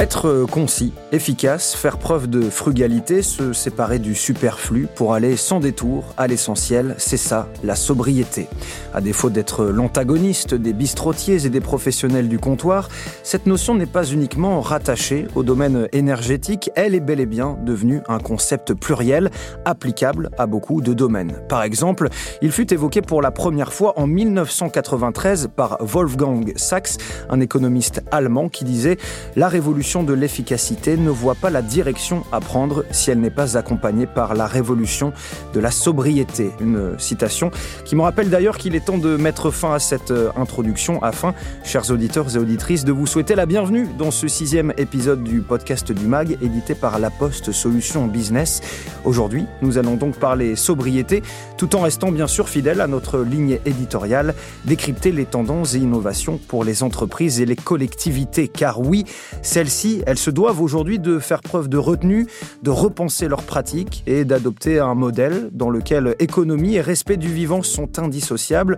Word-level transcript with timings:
Être 0.00 0.46
concis, 0.50 0.94
efficace, 1.12 1.74
faire 1.74 1.98
preuve 1.98 2.26
de 2.26 2.40
frugalité, 2.48 3.20
se 3.20 3.52
séparer 3.52 3.98
du 3.98 4.14
superflu 4.14 4.88
pour 4.94 5.12
aller 5.12 5.36
sans 5.36 5.60
détour 5.60 6.14
à 6.16 6.26
l'essentiel, 6.26 6.94
c'est 6.96 7.18
ça, 7.18 7.48
la 7.62 7.74
sobriété. 7.74 8.48
À 8.94 9.02
défaut 9.02 9.28
d'être 9.28 9.66
l'antagoniste 9.66 10.54
des 10.54 10.72
bistrotiers 10.72 11.44
et 11.44 11.50
des 11.50 11.60
professionnels 11.60 12.30
du 12.30 12.38
comptoir, 12.38 12.88
cette 13.22 13.44
notion 13.44 13.74
n'est 13.74 13.84
pas 13.84 14.06
uniquement 14.06 14.62
rattachée 14.62 15.26
au 15.34 15.42
domaine 15.42 15.86
énergétique, 15.92 16.70
elle 16.76 16.94
est 16.94 17.00
bel 17.00 17.20
et 17.20 17.26
bien 17.26 17.58
devenue 17.62 18.00
un 18.08 18.20
concept 18.20 18.72
pluriel 18.72 19.30
applicable 19.66 20.30
à 20.38 20.46
beaucoup 20.46 20.80
de 20.80 20.94
domaines. 20.94 21.42
Par 21.50 21.62
exemple, 21.62 22.08
il 22.40 22.52
fut 22.52 22.72
évoqué 22.72 23.02
pour 23.02 23.20
la 23.20 23.32
première 23.32 23.74
fois 23.74 23.98
en 23.98 24.06
1993 24.06 25.50
par 25.54 25.76
Wolfgang 25.82 26.54
Sachs, 26.56 26.96
un 27.28 27.40
économiste 27.40 28.02
allemand 28.10 28.48
qui 28.48 28.64
disait 28.64 28.96
La 29.36 29.48
révolution 29.48 29.89
de 29.90 30.12
l'efficacité 30.12 30.96
ne 30.96 31.10
voit 31.10 31.34
pas 31.34 31.50
la 31.50 31.62
direction 31.62 32.22
à 32.30 32.38
prendre 32.38 32.84
si 32.92 33.10
elle 33.10 33.18
n'est 33.18 33.28
pas 33.28 33.56
accompagnée 33.58 34.06
par 34.06 34.34
la 34.34 34.46
révolution 34.46 35.12
de 35.52 35.58
la 35.58 35.72
sobriété. 35.72 36.52
Une 36.60 36.96
citation 36.96 37.50
qui 37.84 37.96
me 37.96 38.02
rappelle 38.02 38.30
d'ailleurs 38.30 38.56
qu'il 38.56 38.76
est 38.76 38.84
temps 38.84 38.98
de 38.98 39.16
mettre 39.16 39.50
fin 39.50 39.74
à 39.74 39.80
cette 39.80 40.12
euh, 40.12 40.30
introduction 40.36 41.02
afin, 41.02 41.34
chers 41.64 41.90
auditeurs 41.90 42.36
et 42.36 42.38
auditrices, 42.38 42.84
de 42.84 42.92
vous 42.92 43.06
souhaiter 43.06 43.34
la 43.34 43.46
bienvenue 43.46 43.88
dans 43.98 44.12
ce 44.12 44.28
sixième 44.28 44.72
épisode 44.76 45.24
du 45.24 45.40
podcast 45.40 45.90
du 45.90 46.06
MAG 46.06 46.38
édité 46.40 46.76
par 46.76 47.00
La 47.00 47.10
Poste 47.10 47.50
Solutions 47.50 48.06
Business. 48.06 48.60
Aujourd'hui, 49.04 49.46
nous 49.60 49.76
allons 49.76 49.96
donc 49.96 50.16
parler 50.18 50.54
sobriété 50.54 51.24
tout 51.56 51.74
en 51.74 51.80
restant 51.80 52.12
bien 52.12 52.28
sûr 52.28 52.48
fidèles 52.48 52.80
à 52.80 52.86
notre 52.86 53.18
ligne 53.18 53.58
éditoriale, 53.66 54.34
décrypter 54.66 55.10
les 55.10 55.26
tendances 55.26 55.74
et 55.74 55.78
innovations 55.78 56.38
pour 56.48 56.62
les 56.62 56.84
entreprises 56.84 57.40
et 57.40 57.46
les 57.46 57.56
collectivités. 57.56 58.46
Car 58.46 58.80
oui, 58.80 59.04
celles-ci 59.42 59.79
elles 60.06 60.18
se 60.18 60.30
doivent 60.30 60.60
aujourd'hui 60.60 60.98
de 60.98 61.18
faire 61.18 61.40
preuve 61.40 61.68
de 61.68 61.78
retenue, 61.78 62.26
de 62.62 62.70
repenser 62.70 63.28
leurs 63.28 63.42
pratiques 63.42 64.02
et 64.06 64.24
d'adopter 64.24 64.78
un 64.78 64.94
modèle 64.94 65.48
dans 65.52 65.70
lequel 65.70 66.16
économie 66.18 66.74
et 66.74 66.80
respect 66.80 67.16
du 67.16 67.28
vivant 67.28 67.62
sont 67.62 67.98
indissociables. 67.98 68.76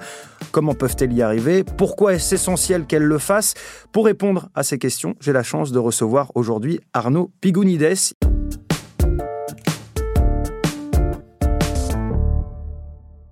Comment 0.53 0.75
peuvent-elles 0.75 1.13
y 1.13 1.23
arriver? 1.23 1.65
Pourquoi 1.65 2.15
est-ce 2.15 2.37
essentiel 2.37 2.87
qu'elles 2.87 3.03
le 3.03 3.19
fassent? 3.19 3.55
Pour 3.91 4.05
répondre 4.05 4.49
à 4.55 4.63
ces 4.63 4.79
questions, 4.79 5.15
j'ai 5.21 5.33
la 5.33 5.43
chance 5.43 5.73
de 5.73 5.79
recevoir 5.79 6.31
aujourd'hui 6.35 6.81
Arnaud 6.93 7.31
Pigounides. 7.41 8.15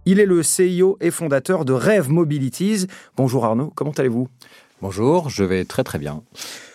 Il 0.06 0.18
est 0.18 0.26
le 0.26 0.42
CIO 0.42 0.96
et 1.00 1.12
fondateur 1.12 1.64
de 1.64 1.72
Rêve 1.72 2.10
Mobilities. 2.10 2.88
Bonjour 3.16 3.44
Arnaud, 3.44 3.72
comment 3.76 3.92
allez-vous? 3.96 4.26
Bonjour, 4.82 5.30
je 5.30 5.44
vais 5.44 5.64
très 5.64 5.84
très 5.84 5.98
bien. 5.98 6.22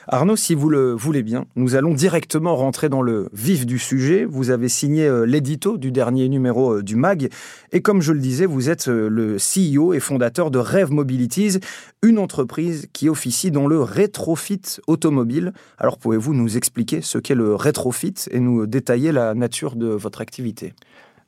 Arnaud, 0.07 0.35
si 0.35 0.53
vous 0.53 0.69
le 0.69 0.91
voulez 0.91 1.23
bien, 1.23 1.45
nous 1.55 1.73
allons 1.73 1.95
directement 1.95 2.55
rentrer 2.55 2.89
dans 2.89 3.01
le 3.01 3.27
vif 3.33 3.65
du 3.65 3.79
sujet. 3.79 4.23
Vous 4.23 4.51
avez 4.51 4.69
signé 4.69 5.07
euh, 5.07 5.25
l'édito 5.25 5.79
du 5.79 5.91
dernier 5.91 6.29
numéro 6.29 6.75
euh, 6.75 6.83
du 6.83 6.95
MAG. 6.95 7.31
Et 7.71 7.81
comme 7.81 8.03
je 8.03 8.13
le 8.13 8.19
disais, 8.19 8.45
vous 8.45 8.69
êtes 8.69 8.87
euh, 8.87 9.09
le 9.09 9.37
CEO 9.37 9.93
et 9.93 9.99
fondateur 9.99 10.51
de 10.51 10.59
Rêve 10.59 10.91
Mobilities, 10.91 11.57
une 12.03 12.19
entreprise 12.19 12.87
qui 12.93 13.09
officie 13.09 13.49
dans 13.49 13.65
le 13.65 13.81
rétrofit 13.81 14.61
automobile. 14.85 15.53
Alors 15.79 15.97
pouvez-vous 15.97 16.35
nous 16.35 16.55
expliquer 16.55 17.01
ce 17.01 17.17
qu'est 17.17 17.33
le 17.33 17.55
rétrofit 17.55 18.13
et 18.29 18.39
nous 18.39 18.67
détailler 18.67 19.11
la 19.11 19.33
nature 19.33 19.75
de 19.75 19.87
votre 19.87 20.21
activité? 20.21 20.73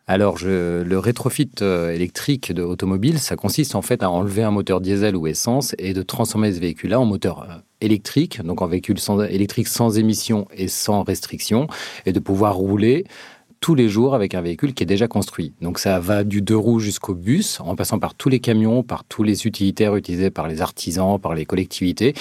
Alors, 0.10 0.38
le 0.42 0.98
rétrofit 0.98 1.52
électrique 1.62 2.54
de 2.54 2.64
automobile, 2.64 3.20
ça 3.20 3.36
consiste 3.36 3.76
en 3.76 3.82
fait 3.82 4.04
à 4.04 4.10
enlever 4.10 4.42
un 4.42 4.52
moteur 4.52 4.80
diesel 4.80 5.18
ou 5.18 5.28
essence 5.28 5.76
et 5.80 5.94
de 5.94 6.02
transformer 6.02 6.54
ce 6.54 6.62
véhicule-là 6.62 6.98
en 6.98 7.06
moteur 7.06 7.46
électrique, 7.82 8.42
donc 8.42 8.62
en 8.62 8.68
véhicule 8.68 8.98
électrique 9.30 9.68
sans 9.68 9.98
émission 9.98 10.48
et 10.56 10.68
sans 10.68 11.04
restriction, 11.04 11.68
et 12.06 12.14
de 12.14 12.20
pouvoir 12.20 12.56
rouler 12.56 13.06
tous 13.60 13.76
les 13.76 13.90
jours 13.90 14.16
avec 14.16 14.36
un 14.36 14.42
véhicule 14.42 14.74
qui 14.74 14.84
est 14.84 14.88
déjà 14.88 15.08
construit. 15.08 15.54
Donc 15.62 15.80
ça 15.80 16.00
va 16.00 16.24
du 16.24 16.42
deux 16.42 16.58
roues 16.58 16.80
jusqu'au 16.80 17.14
bus, 17.14 17.60
en 17.60 17.76
passant 17.76 18.00
par 18.00 18.14
tous 18.14 18.30
les 18.30 18.40
camions, 18.40 18.84
par 18.84 19.04
tous 19.04 19.24
les 19.24 19.48
utilitaires 19.48 19.96
utilisés 19.96 20.30
par 20.30 20.48
les 20.48 20.62
artisans, 20.62 21.20
par 21.20 21.34
les 21.34 21.46
collectivités, 21.46 22.14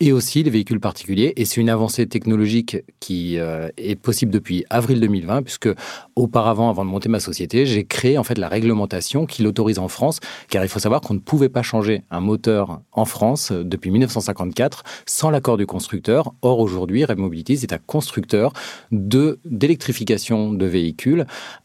et 0.00 0.12
aussi 0.12 0.42
les 0.42 0.50
véhicules 0.50 0.80
particuliers. 0.80 1.32
Et 1.36 1.44
c'est 1.44 1.60
une 1.60 1.70
avancée 1.70 2.06
technologique 2.06 2.76
qui 3.00 3.38
euh, 3.38 3.68
est 3.76 3.96
possible 3.96 4.32
depuis 4.32 4.64
avril 4.70 5.00
2020, 5.00 5.42
puisque 5.42 5.68
auparavant, 6.16 6.70
avant 6.70 6.84
de 6.84 6.90
monter 6.90 7.08
ma 7.08 7.20
société, 7.20 7.66
j'ai 7.66 7.84
créé 7.84 8.16
en 8.18 8.24
fait 8.24 8.38
la 8.38 8.48
réglementation 8.48 9.26
qui 9.26 9.42
l'autorise 9.42 9.78
en 9.78 9.88
France, 9.88 10.20
car 10.48 10.64
il 10.64 10.68
faut 10.68 10.78
savoir 10.78 11.00
qu'on 11.00 11.14
ne 11.14 11.18
pouvait 11.18 11.48
pas 11.48 11.62
changer 11.62 12.02
un 12.10 12.20
moteur 12.20 12.80
en 12.92 13.04
France 13.04 13.52
depuis 13.52 13.90
1954 13.90 14.84
sans 15.06 15.30
l'accord 15.30 15.56
du 15.56 15.66
constructeur. 15.66 16.32
Or 16.42 16.60
aujourd'hui, 16.60 17.04
Rev 17.04 17.18
Mobility 17.18 17.54
est 17.54 17.72
un 17.72 17.78
constructeur 17.78 18.52
de 18.92 19.38
d'électrification 19.44 20.52
de 20.52 20.66
véhicules 20.66 20.83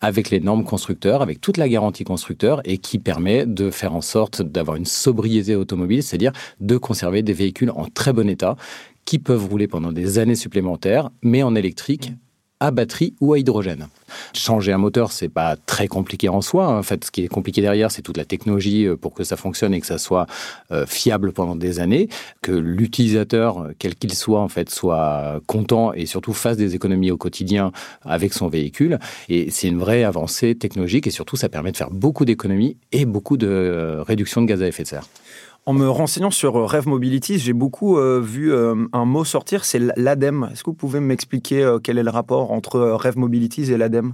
avec 0.02 0.30
les 0.30 0.40
normes 0.40 0.64
constructeurs, 0.64 1.22
avec 1.22 1.42
toute 1.42 1.58
la 1.58 1.68
garantie 1.68 2.04
constructeur 2.04 2.62
et 2.66 2.78
qui 2.78 3.00
permet 3.00 3.46
de 3.46 3.72
faire 3.72 3.94
en 3.94 4.02
sorte 4.02 4.42
d'avoir 4.42 4.78
une 4.78 4.86
sobriété 4.86 5.56
automobile, 5.56 6.04
c'est-à-dire 6.04 6.32
de 6.60 6.78
conserver 6.78 7.24
des 7.24 7.34
véhicules 7.34 7.72
en 7.72 7.86
très 7.86 8.14
bon 8.14 8.30
état 8.30 8.56
qui 9.06 9.20
peuvent 9.20 9.46
rouler 9.46 9.68
pendant 9.68 9.92
des 9.92 10.20
années 10.20 10.36
supplémentaires, 10.36 11.10
mais 11.24 11.42
en 11.42 11.56
électrique 11.56 12.12
à 12.60 12.72
batterie 12.72 13.14
ou 13.22 13.34
à 13.34 13.40
hydrogène. 13.40 13.88
Changer 14.34 14.72
un 14.74 14.78
moteur, 14.78 15.12
c'est 15.12 15.30
pas 15.30 15.56
très 15.56 15.88
compliqué 15.88 16.30
en 16.30 16.42
soi. 16.42 16.68
En 16.68 16.84
fait, 16.84 17.06
ce 17.06 17.12
qui 17.12 17.24
est 17.24 17.28
compliqué 17.28 17.62
derrière, 17.62 17.92
c'est 17.92 18.02
toute 18.02 18.18
la 18.18 18.26
technologie 18.26 18.86
euh, 18.86 18.96
pour 18.96 19.14
que 19.14 19.24
ça 19.24 19.38
fonctionne 19.38 19.74
et 19.74 19.82
que 19.82 19.88
ça 19.88 19.98
soit 19.98 20.26
euh, 20.72 20.86
fiable 20.86 21.32
pendant 21.32 21.56
des 21.56 21.80
années, 21.80 22.10
que 22.42 22.52
l'utilisateur, 22.52 23.70
quel 23.80 23.96
qu'il 23.96 24.14
soit, 24.14 24.42
en 24.42 24.50
fait, 24.50 24.70
soit 24.70 25.42
content 25.48 25.94
et 25.94 26.06
surtout 26.06 26.34
fasse 26.34 26.58
des 26.58 26.76
économies 26.76 27.12
au 27.12 27.18
quotidien 27.18 27.72
avec 28.04 28.34
son 28.34 28.48
véhicule. 28.48 29.00
Et 29.30 29.52
c'est 29.52 29.68
une 29.68 29.80
vraie 29.80 30.04
avancée 30.04 30.56
technologique 30.56 31.08
et 31.08 31.12
surtout, 31.12 31.36
ça 31.36 31.50
permet 31.50 31.72
de 31.72 31.78
faire 31.78 31.92
beaucoup 31.92 32.26
d'économies 32.26 32.78
et 32.92 33.06
beaucoup 33.06 33.38
de 33.38 33.48
euh, 33.48 34.04
réduction 34.04 34.42
de 34.42 34.48
gaz 34.48 34.62
à 34.62 34.68
effet 34.68 34.84
de 34.84 34.88
serre. 34.88 35.06
En 35.66 35.74
me 35.74 35.90
renseignant 35.90 36.32
sur 36.32 36.58
euh, 36.58 36.66
Rêve 36.66 36.88
Mobility, 36.88 37.38
j'ai 37.38 37.54
beaucoup 37.54 37.98
euh, 37.98 38.20
vu 38.20 38.52
euh, 38.52 38.88
un 38.94 39.06
mot 39.06 39.24
sortir, 39.24 39.66
c'est 39.66 39.80
l'ADEME. 39.96 40.50
Est-ce 40.52 40.64
que 40.64 40.70
vous 40.70 40.76
pouvez 40.76 41.00
m'expliquer 41.00 41.78
quel 41.84 41.98
est 41.98 42.04
le 42.04 42.10
rapport 42.10 42.52
entre 42.52 42.80
Rêve 42.80 43.18
Mobility 43.18 43.72
et 43.72 43.78
l'ADEME 43.78 44.14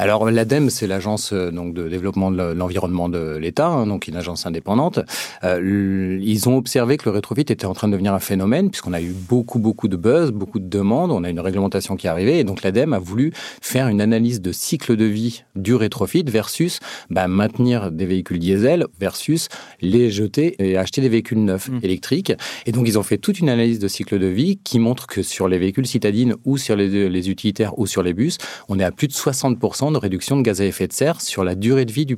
alors 0.00 0.30
l'ADEME, 0.30 0.70
c'est 0.70 0.86
l'agence 0.86 1.34
euh, 1.34 1.50
donc 1.50 1.74
de 1.74 1.86
développement 1.86 2.30
de 2.30 2.54
l'environnement 2.54 3.10
de 3.10 3.36
l'État, 3.36 3.66
hein, 3.66 3.86
donc 3.86 4.08
une 4.08 4.16
agence 4.16 4.46
indépendante. 4.46 4.98
Euh, 5.44 6.18
ils 6.22 6.48
ont 6.48 6.56
observé 6.56 6.96
que 6.96 7.04
le 7.04 7.10
rétrofit 7.10 7.42
était 7.42 7.66
en 7.66 7.74
train 7.74 7.86
de 7.86 7.92
devenir 7.92 8.14
un 8.14 8.18
phénomène 8.18 8.70
puisqu'on 8.70 8.94
a 8.94 9.02
eu 9.02 9.12
beaucoup 9.12 9.58
beaucoup 9.58 9.88
de 9.88 9.96
buzz, 9.96 10.30
beaucoup 10.30 10.58
de 10.58 10.66
demandes, 10.66 11.10
on 11.10 11.22
a 11.22 11.28
une 11.28 11.38
réglementation 11.38 11.96
qui 11.96 12.06
est 12.06 12.10
arrivée 12.10 12.38
et 12.38 12.44
donc 12.44 12.62
l'ADEME 12.62 12.94
a 12.94 12.98
voulu 12.98 13.34
faire 13.60 13.88
une 13.88 14.00
analyse 14.00 14.40
de 14.40 14.52
cycle 14.52 14.96
de 14.96 15.04
vie 15.04 15.44
du 15.54 15.74
rétrofit 15.74 16.24
versus 16.26 16.80
bah, 17.10 17.28
maintenir 17.28 17.92
des 17.92 18.06
véhicules 18.06 18.38
diesel 18.38 18.86
versus 18.98 19.48
les 19.82 20.10
jeter 20.10 20.56
et 20.60 20.78
acheter 20.78 21.02
des 21.02 21.10
véhicules 21.10 21.44
neufs 21.44 21.68
mmh. 21.68 21.78
électriques. 21.82 22.32
Et 22.64 22.72
donc 22.72 22.88
ils 22.88 22.98
ont 22.98 23.02
fait 23.02 23.18
toute 23.18 23.38
une 23.38 23.50
analyse 23.50 23.78
de 23.78 23.88
cycle 23.88 24.18
de 24.18 24.28
vie 24.28 24.58
qui 24.64 24.78
montre 24.78 25.06
que 25.06 25.20
sur 25.20 25.46
les 25.46 25.58
véhicules 25.58 25.86
citadines 25.86 26.36
ou 26.46 26.56
sur 26.56 26.74
les, 26.74 27.10
les 27.10 27.28
utilitaires 27.28 27.78
ou 27.78 27.86
sur 27.86 28.02
les 28.02 28.14
bus, 28.14 28.38
on 28.70 28.78
est 28.78 28.84
à 28.84 28.92
plus 28.92 29.06
de 29.06 29.12
60% 29.12 29.89
de 29.90 29.98
réduction 29.98 30.36
de 30.36 30.42
gaz 30.42 30.60
à 30.60 30.64
effet 30.64 30.86
de 30.86 30.92
serre 30.92 31.20
sur 31.20 31.44
la 31.44 31.54
durée 31.54 31.84
de 31.84 31.92
vie 31.92 32.06
du, 32.06 32.16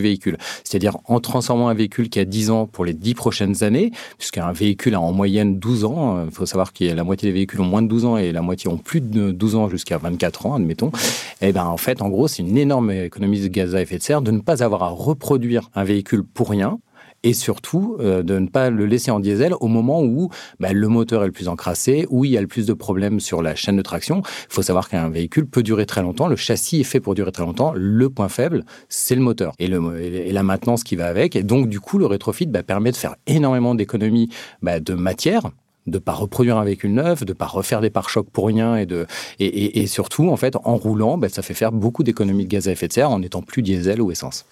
véhicule. 0.00 0.36
C'est-à-dire 0.64 0.96
en 1.04 1.20
transformant 1.20 1.68
un 1.68 1.74
véhicule 1.74 2.08
qui 2.08 2.18
a 2.18 2.24
10 2.24 2.50
ans 2.50 2.66
pour 2.66 2.84
les 2.84 2.94
10 2.94 3.14
prochaines 3.14 3.62
années, 3.62 3.92
puisqu'un 4.18 4.52
véhicule 4.52 4.94
a 4.94 5.00
en 5.00 5.12
moyenne 5.12 5.58
12 5.58 5.84
ans, 5.84 6.24
il 6.24 6.30
faut 6.30 6.46
savoir 6.46 6.72
que 6.72 6.84
la 6.84 7.04
moitié 7.04 7.28
des 7.28 7.32
véhicules 7.32 7.60
ont 7.60 7.64
moins 7.64 7.82
de 7.82 7.88
12 7.88 8.04
ans 8.04 8.16
et 8.16 8.32
la 8.32 8.42
moitié 8.42 8.70
ont 8.70 8.78
plus 8.78 9.00
de 9.00 9.30
12 9.30 9.56
ans 9.56 9.68
jusqu'à 9.68 9.98
24 9.98 10.46
ans, 10.46 10.54
admettons. 10.54 10.88
Et 11.40 11.48
eh 11.48 11.52
ben 11.52 11.64
en 11.64 11.76
fait, 11.76 12.02
en 12.02 12.08
gros, 12.08 12.28
c'est 12.28 12.42
une 12.42 12.56
énorme 12.56 12.90
économie 12.90 13.40
de 13.40 13.48
gaz 13.48 13.74
à 13.74 13.82
effet 13.82 13.98
de 13.98 14.02
serre 14.02 14.22
de 14.22 14.30
ne 14.30 14.40
pas 14.40 14.62
avoir 14.62 14.82
à 14.82 14.88
reproduire 14.88 15.70
un 15.74 15.84
véhicule 15.84 16.22
pour 16.22 16.50
rien, 16.50 16.78
et 17.22 17.32
surtout 17.32 17.96
euh, 18.00 18.22
de 18.22 18.38
ne 18.38 18.46
pas 18.46 18.70
le 18.70 18.86
laisser 18.86 19.10
en 19.10 19.20
diesel 19.20 19.54
au 19.60 19.68
moment 19.68 20.02
où 20.02 20.30
bah, 20.60 20.72
le 20.72 20.88
moteur 20.88 21.22
est 21.22 21.26
le 21.26 21.32
plus 21.32 21.48
encrassé, 21.48 22.06
où 22.10 22.24
il 22.24 22.30
y 22.30 22.38
a 22.38 22.40
le 22.40 22.46
plus 22.46 22.66
de 22.66 22.72
problèmes 22.72 23.20
sur 23.20 23.42
la 23.42 23.54
chaîne 23.54 23.76
de 23.76 23.82
traction. 23.82 24.22
Il 24.24 24.54
faut 24.54 24.62
savoir 24.62 24.88
qu'un 24.88 25.08
véhicule 25.08 25.46
peut 25.46 25.62
durer 25.62 25.86
très 25.86 26.02
longtemps, 26.02 26.28
le 26.28 26.36
châssis 26.36 26.80
est 26.80 26.84
fait 26.84 27.00
pour 27.00 27.14
durer 27.14 27.32
très 27.32 27.44
longtemps, 27.44 27.72
le 27.74 28.10
point 28.10 28.28
faible, 28.28 28.64
c'est 28.88 29.14
le 29.14 29.20
moteur 29.20 29.52
et, 29.58 29.68
la 29.68 30.42
maintenance 30.42 30.84
qui 30.84 30.96
va 30.96 31.06
avec. 31.06 31.36
Et 31.36 31.42
donc 31.42 31.68
du 31.68 31.80
coup, 31.80 31.98
le 31.98 32.06
rétrofit 32.06 32.46
bah, 32.46 32.62
permet 32.62 32.92
de 32.92 32.96
faire 32.96 33.16
énormément 33.26 33.74
d'économies 33.74 34.28
bah, 34.62 34.80
de 34.80 34.94
matière, 34.94 35.50
de 35.86 35.98
pas 35.98 36.12
reproduire 36.12 36.56
un 36.58 36.64
véhicule 36.64 36.92
neuf, 36.92 37.24
de 37.24 37.32
pas 37.32 37.46
refaire 37.46 37.80
des 37.80 37.90
pare-chocs 37.90 38.28
pour 38.30 38.46
rien 38.46 38.76
et, 39.38 39.86
surtout 39.86 40.28
en 40.28 40.36
fait 40.36 40.56
en 40.64 40.76
roulant, 40.76 41.20
ça 41.28 41.42
fait 41.42 41.54
faire 41.54 41.72
beaucoup 41.72 42.02
d'économies 42.02 42.44
de 42.44 42.50
gaz 42.50 42.68
à 42.68 42.72
effet 42.72 42.88
de 42.88 42.92
serre 42.92 43.10
en 43.10 43.22
étant 43.22 43.42
plus 43.42 43.62
diesel 43.62 44.00
ou 44.00 44.10
essence. 44.10 44.46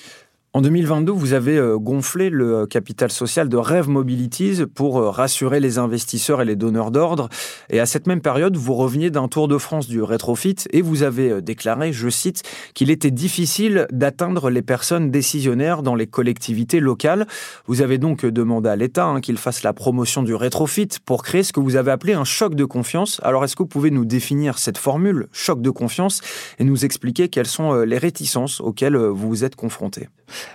En 0.57 0.61
2022, 0.61 1.11
vous 1.11 1.33
avez 1.33 1.57
euh, 1.57 1.79
gonflé 1.79 2.31
le 2.31 2.59
euh, 2.59 2.67
capital 2.67 3.11
social 3.11 3.49
de 3.49 3.57
Rêve 3.57 3.89
Mobilities 3.89 4.67
pour 4.73 4.99
euh, 4.99 5.11
rassurer 5.11 5.59
les 5.59 5.79
investisseurs 5.79 6.41
et 6.41 6.45
les 6.45 6.55
donneurs 6.55 6.93
d'ordre. 6.93 7.29
Et 7.71 7.81
à 7.81 7.87
cette 7.87 8.07
même 8.07 8.21
période, 8.21 8.57
vous 8.57 8.75
reveniez 8.75 9.11
d'un 9.11 9.27
tour 9.27 9.49
de 9.49 9.59
France 9.59 9.89
du 9.89 10.01
rétrofit 10.01 10.55
et 10.71 10.81
vous 10.81 11.03
avez 11.03 11.43
déclaré, 11.43 11.93
je 11.93 12.09
cite, 12.09 12.45
qu'il 12.73 12.93
était 12.93 13.11
difficile 13.11 13.89
d'atteindre 13.91 14.49
les 14.49 14.63
personnes 14.63 15.11
décisionnaires 15.11 15.83
dans 15.83 15.97
les 15.97 16.07
collectivités 16.07 16.79
locales. 16.79 17.27
Vous 17.67 17.83
avez 17.83 17.99
donc 17.99 18.25
demandé 18.25 18.69
à 18.69 18.77
l'État 18.77 19.07
hein, 19.07 19.21
qu'il 19.21 19.39
fasse 19.39 19.65
la 19.65 19.73
promotion 19.73 20.23
du 20.23 20.37
rétrofit 20.37 21.01
pour 21.05 21.25
créer 21.25 21.43
ce 21.43 21.53
que 21.53 21.59
vous 21.59 21.75
avez 21.75 21.91
appelé 21.91 22.13
un 22.13 22.23
choc 22.23 22.55
de 22.55 22.65
confiance. 22.65 23.21
Alors 23.25 23.43
est-ce 23.43 23.57
que 23.57 23.65
vous 23.65 23.69
pouvez 23.69 23.91
nous 23.91 24.05
définir 24.05 24.59
cette 24.59 24.79
formule, 24.79 25.27
choc 25.33 25.61
de 25.61 25.71
confiance, 25.71 26.21
et 26.61 26.65
nous 26.65 26.85
expliquer 26.85 27.29
quelles 27.29 27.49
sont 27.49 27.75
les 27.81 27.99
réticences 27.99 28.61
auxquelles 28.61 28.97
vous 28.97 29.31
vous 29.31 29.43
êtes 29.43 29.57
confrontés? 29.57 30.07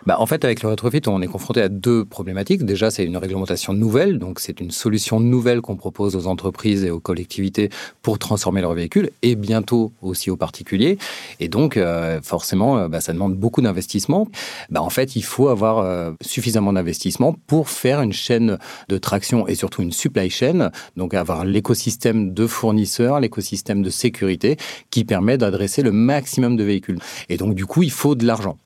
Bah, 0.06 0.18
en 0.20 0.26
fait, 0.26 0.44
avec 0.46 0.64
le 0.64 0.70
retrofit, 0.70 1.02
on 1.08 1.22
est 1.22 1.28
confronté 1.28 1.62
à 1.62 1.70
deux 1.70 2.06
problématiques. 2.06 2.64
Déjà, 2.64 2.92
c'est 2.92 3.06
une 3.06 3.18
réglementation 3.18 3.74
nouvelle, 3.74 4.20
donc 4.20 4.40
c'est 4.40 4.60
une 4.60 4.72
solution 4.72 5.20
nouvelle 5.20 5.62
qu'on 5.62 5.76
propose 5.76 6.16
aux 6.16 6.28
entreprises 6.28 6.84
et 6.84 6.92
aux 6.92 7.00
collectivités 7.00 7.70
pour 8.02 8.20
transformer 8.20 8.62
leurs 8.62 8.74
véhicules, 8.74 9.10
et 9.22 9.36
bientôt 9.36 9.92
aussi 10.02 10.30
aux 10.32 10.38
particuliers. 10.38 10.98
Et 11.40 11.48
donc, 11.48 11.78
euh, 11.78 12.22
forcément, 12.22 12.78
euh, 12.78 12.88
bah, 12.88 13.02
ça 13.02 13.14
demande 13.14 13.36
beaucoup 13.36 13.62
d'investissement. 13.62 14.28
Bah, 14.70 14.82
en 14.82 14.90
fait, 14.90 15.16
il 15.16 15.24
faut 15.24 15.50
avoir 15.50 15.80
euh, 15.80 16.12
suffisamment 16.22 16.74
d'investissement 16.74 17.36
pour 17.48 17.70
faire 17.70 18.02
une 18.02 18.14
chaîne 18.14 18.58
de 18.88 18.98
traction 18.98 19.48
et 19.48 19.56
surtout 19.56 19.82
une 19.82 19.92
supply 19.92 20.30
chain, 20.30 20.72
donc 20.96 21.14
avoir 21.14 21.46
l'écosystème 21.46 22.34
de 22.34 22.48
fournisseurs, 22.48 23.20
l'écosystème 23.20 23.82
de 23.82 23.90
sécurité 23.90 24.58
qui 24.90 25.06
permet 25.06 25.38
d'adresser 25.38 25.82
le 25.82 25.92
maximum 25.92 26.56
de 26.58 26.64
véhicules. 26.64 27.00
Et 27.30 27.38
donc, 27.38 27.56
du 27.56 27.66
coup, 27.66 27.84
il 27.84 27.92
faut 27.92 28.16
de 28.16 28.26
l'argent 28.26 28.58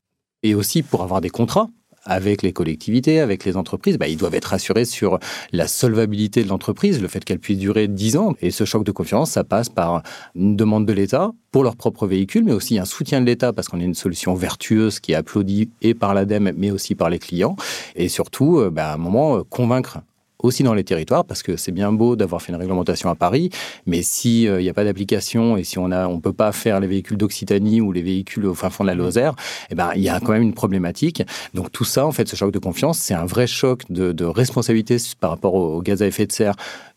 et 0.44 0.54
aussi 0.54 0.84
pour 0.84 1.02
avoir 1.02 1.20
des 1.20 1.30
contrats 1.30 1.68
avec 2.06 2.42
les 2.42 2.52
collectivités, 2.52 3.20
avec 3.20 3.44
les 3.44 3.56
entreprises, 3.56 3.96
bah, 3.96 4.08
ils 4.08 4.18
doivent 4.18 4.34
être 4.34 4.52
assurés 4.52 4.84
sur 4.84 5.18
la 5.52 5.66
solvabilité 5.66 6.44
de 6.44 6.48
l'entreprise, 6.48 7.00
le 7.00 7.08
fait 7.08 7.24
qu'elle 7.24 7.38
puisse 7.38 7.58
durer 7.58 7.88
10 7.88 8.16
ans. 8.18 8.34
Et 8.42 8.50
ce 8.50 8.64
choc 8.64 8.84
de 8.84 8.92
confiance, 8.92 9.30
ça 9.30 9.42
passe 9.42 9.70
par 9.70 10.02
une 10.34 10.54
demande 10.54 10.86
de 10.86 10.92
l'État 10.92 11.32
pour 11.50 11.64
leurs 11.64 11.76
propres 11.76 12.06
véhicules, 12.06 12.44
mais 12.44 12.52
aussi 12.52 12.78
un 12.78 12.84
soutien 12.84 13.22
de 13.22 13.26
l'État 13.26 13.54
parce 13.54 13.68
qu'on 13.68 13.80
est 13.80 13.84
une 13.84 13.94
solution 13.94 14.34
vertueuse 14.34 15.00
qui 15.00 15.12
est 15.12 15.14
applaudie 15.14 15.70
et 15.80 15.94
par 15.94 16.12
l'ADEME, 16.12 16.52
mais 16.56 16.70
aussi 16.70 16.94
par 16.94 17.08
les 17.08 17.18
clients. 17.18 17.56
Et 17.96 18.08
surtout, 18.08 18.58
euh, 18.58 18.70
bah, 18.70 18.90
à 18.90 18.94
un 18.94 18.98
moment, 18.98 19.38
euh, 19.38 19.42
convaincre 19.48 20.00
aussi 20.44 20.62
dans 20.62 20.74
les 20.74 20.84
territoires, 20.84 21.24
parce 21.24 21.42
que 21.42 21.56
c'est 21.56 21.72
bien 21.72 21.92
beau 21.92 22.16
d'avoir 22.16 22.42
fait 22.42 22.52
une 22.52 22.58
réglementation 22.58 23.10
à 23.10 23.14
Paris, 23.14 23.50
mais 23.86 24.02
s'il 24.02 24.56
n'y 24.58 24.68
a 24.68 24.74
pas 24.74 24.84
d'application 24.84 25.56
et 25.56 25.64
si 25.64 25.78
on 25.78 25.88
ne 25.88 26.04
on 26.04 26.20
peut 26.20 26.32
pas 26.32 26.52
faire 26.52 26.80
les 26.80 26.86
véhicules 26.86 27.16
d'Occitanie 27.16 27.80
ou 27.80 27.92
les 27.92 28.02
véhicules 28.02 28.46
au 28.46 28.54
fin 28.54 28.70
fond 28.70 28.84
de 28.84 28.88
la 28.88 28.94
Lozère, 28.94 29.34
eh 29.70 29.74
ben, 29.74 29.90
il 29.96 30.02
y 30.02 30.08
a 30.08 30.20
quand 30.20 30.32
même 30.32 30.42
une 30.42 30.54
problématique. 30.54 31.22
Donc 31.54 31.72
tout 31.72 31.84
ça, 31.84 32.06
en 32.06 32.12
fait, 32.12 32.28
ce 32.28 32.36
choc 32.36 32.52
de 32.52 32.58
confiance, 32.58 32.98
c'est 32.98 33.14
un 33.14 33.26
vrai 33.26 33.46
choc 33.46 33.82
de, 33.90 34.24
responsabilité 34.24 34.96
par 35.20 35.30
rapport 35.30 35.54
au 35.54 35.82
gaz 35.82 36.02
à 36.02 36.06
effet 36.06 36.26
de 36.26 36.32
serre 36.32 36.54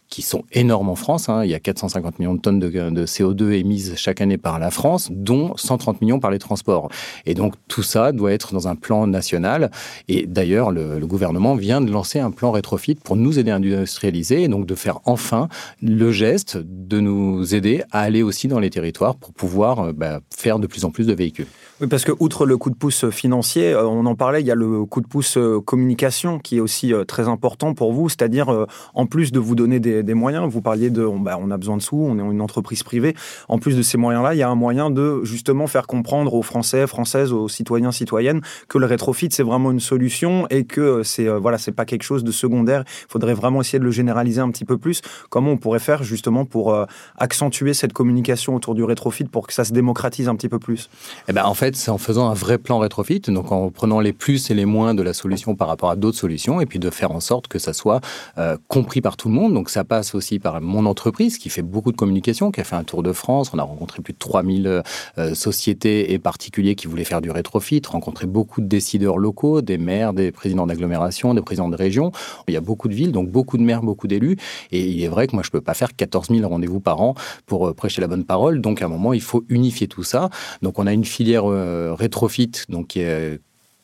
qui 0.09 0.21
sont 0.21 0.43
énormes 0.51 0.89
en 0.89 0.95
France. 0.95 1.29
Hein. 1.29 1.43
Il 1.43 1.49
y 1.49 1.53
a 1.53 1.59
450 1.59 2.19
millions 2.19 2.35
de 2.35 2.39
tonnes 2.39 2.59
de, 2.59 3.05
CO2 3.05 3.51
émises 3.51 3.93
chaque 3.95 4.21
année 4.21 4.37
par 4.37 4.59
la 4.59 4.71
France, 4.71 5.09
dont 5.11 5.55
130 5.57 6.01
millions 6.01 6.19
par 6.19 6.31
les 6.31 6.39
transports. 6.39 6.89
Et 7.25 7.33
donc 7.33 7.53
tout 7.67 7.83
ça 7.83 8.11
doit 8.11 8.31
être 8.31 8.53
dans 8.53 8.67
un 8.67 8.75
plan 8.75 9.07
national. 9.07 9.71
Et 10.07 10.25
d'ailleurs, 10.25 10.71
le, 10.71 11.07
gouvernement 11.07 11.55
vient 11.55 11.79
de 11.79 11.89
lancer 11.89 12.19
un 12.19 12.31
plan 12.31 12.51
rétrofit 12.51 12.95
pour 12.95 13.15
nous 13.15 13.39
aider 13.39 13.51
à 13.51 13.55
industrialiser 13.55 14.43
et 14.43 14.47
donc 14.49 14.65
de 14.65 14.75
faire 14.75 14.99
enfin 15.05 15.47
le 15.81 16.11
geste 16.11 16.57
de 16.57 16.99
nous 16.99 17.55
aider 17.55 17.83
à 17.91 18.01
aller 18.01 18.23
aussi 18.23 18.49
dans 18.49 18.59
les 18.59 18.69
territoires 18.69 19.15
pour 19.15 19.33
pouvoir 19.33 19.79
euh, 19.79 19.93
bah, 19.93 20.19
faire 20.35 20.59
de 20.59 20.67
plus 20.67 20.83
en 20.83 20.91
plus 20.91 21.07
de 21.07 21.13
véhicules. 21.13 21.47
Oui, 21.79 21.85
parce 21.85 22.05
que 22.05 22.11
outre 22.19 22.47
le 22.47 22.57
coup 22.57 22.71
de 22.71 22.75
pouce 22.75 23.07
financier, 23.11 23.71
euh, 23.71 23.85
on 23.85 24.07
en 24.07 24.15
parlait, 24.15 24.41
il 24.41 24.47
y 24.47 24.51
a 24.51 24.55
le 24.55 24.83
coup 24.85 24.99
de 24.99 25.05
pouce 25.05 25.37
euh, 25.37 25.61
communication 25.61 26.39
qui 26.39 26.57
est 26.57 26.59
aussi 26.59 26.91
euh, 26.91 27.03
très 27.03 27.27
important 27.27 27.75
pour 27.75 27.93
vous, 27.93 28.09
c'est-à-dire 28.09 28.65
en 28.95 29.05
plus 29.05 29.31
de 29.31 29.39
vous 29.39 29.53
donner 29.53 29.79
des, 29.79 30.13
moyens, 30.15 30.49
vous 30.49 30.61
parliez 30.61 30.89
de, 30.89 31.05
bah, 31.19 31.37
on 31.39 31.51
a 31.51 31.57
besoin 31.57 31.77
de 31.77 31.83
sous, 31.83 31.97
on 31.97 32.17
est 32.17 32.33
une 32.33 32.41
entreprise 32.41 32.81
privée. 32.81 33.15
En 33.47 33.59
plus 33.59 33.77
de 33.77 33.83
ces 33.83 33.99
moyens-là, 33.99 34.33
il 34.33 34.39
y 34.39 34.41
a 34.41 34.49
un 34.49 34.55
moyen 34.55 34.89
de 34.89 35.23
justement 35.23 35.67
faire 35.67 35.85
comprendre 35.85 36.33
aux 36.33 36.41
Français, 36.41 36.87
Françaises, 36.87 37.31
aux 37.31 37.47
citoyens, 37.47 37.91
citoyennes 37.91 38.41
que 38.67 38.79
le 38.79 38.87
rétrofit 38.87 39.29
c'est 39.29 39.43
vraiment 39.43 39.69
une 39.69 39.79
solution 39.79 40.47
et 40.49 40.65
que 40.65 41.03
c'est 41.03 41.27
voilà, 41.27 41.59
c'est 41.59 41.71
pas 41.71 41.85
quelque 41.85 42.03
chose 42.03 42.23
de 42.23 42.31
secondaire. 42.31 42.85
Il 42.87 43.11
faudrait 43.11 43.35
vraiment 43.35 43.61
essayer 43.61 43.77
de 43.77 43.83
le 43.83 43.91
généraliser 43.91 44.41
un 44.41 44.49
petit 44.49 44.65
peu 44.65 44.79
plus. 44.79 45.01
Comment 45.29 45.51
on 45.51 45.57
pourrait 45.57 45.79
faire 45.79 46.01
justement 46.01 46.43
pour 46.43 46.75
accentuer 47.17 47.75
cette 47.75 47.93
communication 47.93 48.55
autour 48.55 48.73
du 48.73 48.83
rétrofit 48.83 49.25
pour 49.25 49.45
que 49.45 49.53
ça 49.53 49.63
se 49.63 49.73
démocratise 49.73 50.27
un 50.27 50.35
petit 50.35 50.49
peu 50.49 50.57
plus? 50.57 50.89
Eh 51.27 51.33
ben 51.33 51.45
en 51.45 51.53
fait 51.53 51.66
c'est 51.75 51.91
en 51.91 51.97
faisant 51.97 52.29
un 52.29 52.33
vrai 52.33 52.57
plan 52.57 52.79
rétrofit, 52.79 53.19
donc 53.19 53.51
en 53.51 53.69
prenant 53.69 53.99
les 53.99 54.13
plus 54.13 54.49
et 54.49 54.53
les 54.53 54.65
moins 54.65 54.93
de 54.93 55.03
la 55.03 55.13
solution 55.13 55.55
par 55.55 55.67
rapport 55.67 55.89
à 55.89 55.95
d'autres 55.95 56.17
solutions, 56.17 56.61
et 56.61 56.65
puis 56.65 56.79
de 56.79 56.89
faire 56.89 57.11
en 57.11 57.19
sorte 57.19 57.47
que 57.47 57.59
ça 57.59 57.73
soit 57.73 58.01
euh, 58.37 58.57
compris 58.67 59.01
par 59.01 59.17
tout 59.17 59.27
le 59.27 59.33
monde. 59.33 59.53
Donc 59.53 59.69
ça 59.69 59.83
passe 59.83 60.15
aussi 60.15 60.39
par 60.39 60.61
mon 60.61 60.85
entreprise 60.85 61.37
qui 61.37 61.49
fait 61.49 61.61
beaucoup 61.61 61.91
de 61.91 61.97
communication, 61.97 62.51
qui 62.51 62.61
a 62.61 62.63
fait 62.63 62.75
un 62.75 62.83
tour 62.83 63.03
de 63.03 63.13
France. 63.13 63.51
On 63.53 63.59
a 63.59 63.63
rencontré 63.63 64.01
plus 64.01 64.13
de 64.13 64.17
3000 64.17 64.83
euh, 65.17 65.33
sociétés 65.35 66.13
et 66.13 66.19
particuliers 66.19 66.75
qui 66.75 66.87
voulaient 66.87 67.03
faire 67.03 67.21
du 67.21 67.31
rétrofit, 67.31 67.81
rencontré 67.87 68.27
beaucoup 68.27 68.61
de 68.61 68.67
décideurs 68.67 69.17
locaux, 69.17 69.61
des 69.61 69.77
maires, 69.77 70.13
des 70.13 70.31
présidents 70.31 70.67
d'agglomération, 70.67 71.33
des 71.33 71.41
présidents 71.41 71.69
de 71.69 71.75
région. 71.75 72.11
Il 72.47 72.53
y 72.53 72.57
a 72.57 72.61
beaucoup 72.61 72.87
de 72.87 72.93
villes, 72.93 73.11
donc 73.11 73.29
beaucoup 73.29 73.57
de 73.57 73.63
maires, 73.63 73.81
beaucoup 73.81 74.07
d'élus. 74.07 74.37
Et 74.71 74.87
il 74.87 75.03
est 75.03 75.07
vrai 75.07 75.27
que 75.27 75.35
moi, 75.35 75.43
je 75.43 75.49
ne 75.49 75.51
peux 75.51 75.61
pas 75.61 75.73
faire 75.73 75.95
14 75.95 76.29
000 76.29 76.47
rendez-vous 76.47 76.79
par 76.79 77.01
an 77.01 77.15
pour 77.45 77.67
euh, 77.67 77.73
prêcher 77.73 78.01
la 78.01 78.07
bonne 78.07 78.23
parole. 78.23 78.61
Donc 78.61 78.81
à 78.81 78.85
un 78.85 78.89
moment, 78.89 79.13
il 79.13 79.21
faut 79.21 79.43
unifier 79.49 79.87
tout 79.87 80.03
ça. 80.03 80.29
Donc 80.61 80.79
on 80.79 80.87
a 80.87 80.93
une 80.93 81.05
filière 81.05 81.45
euh, 81.57 81.93
rétrofit, 81.93 82.51
donc 82.69 82.97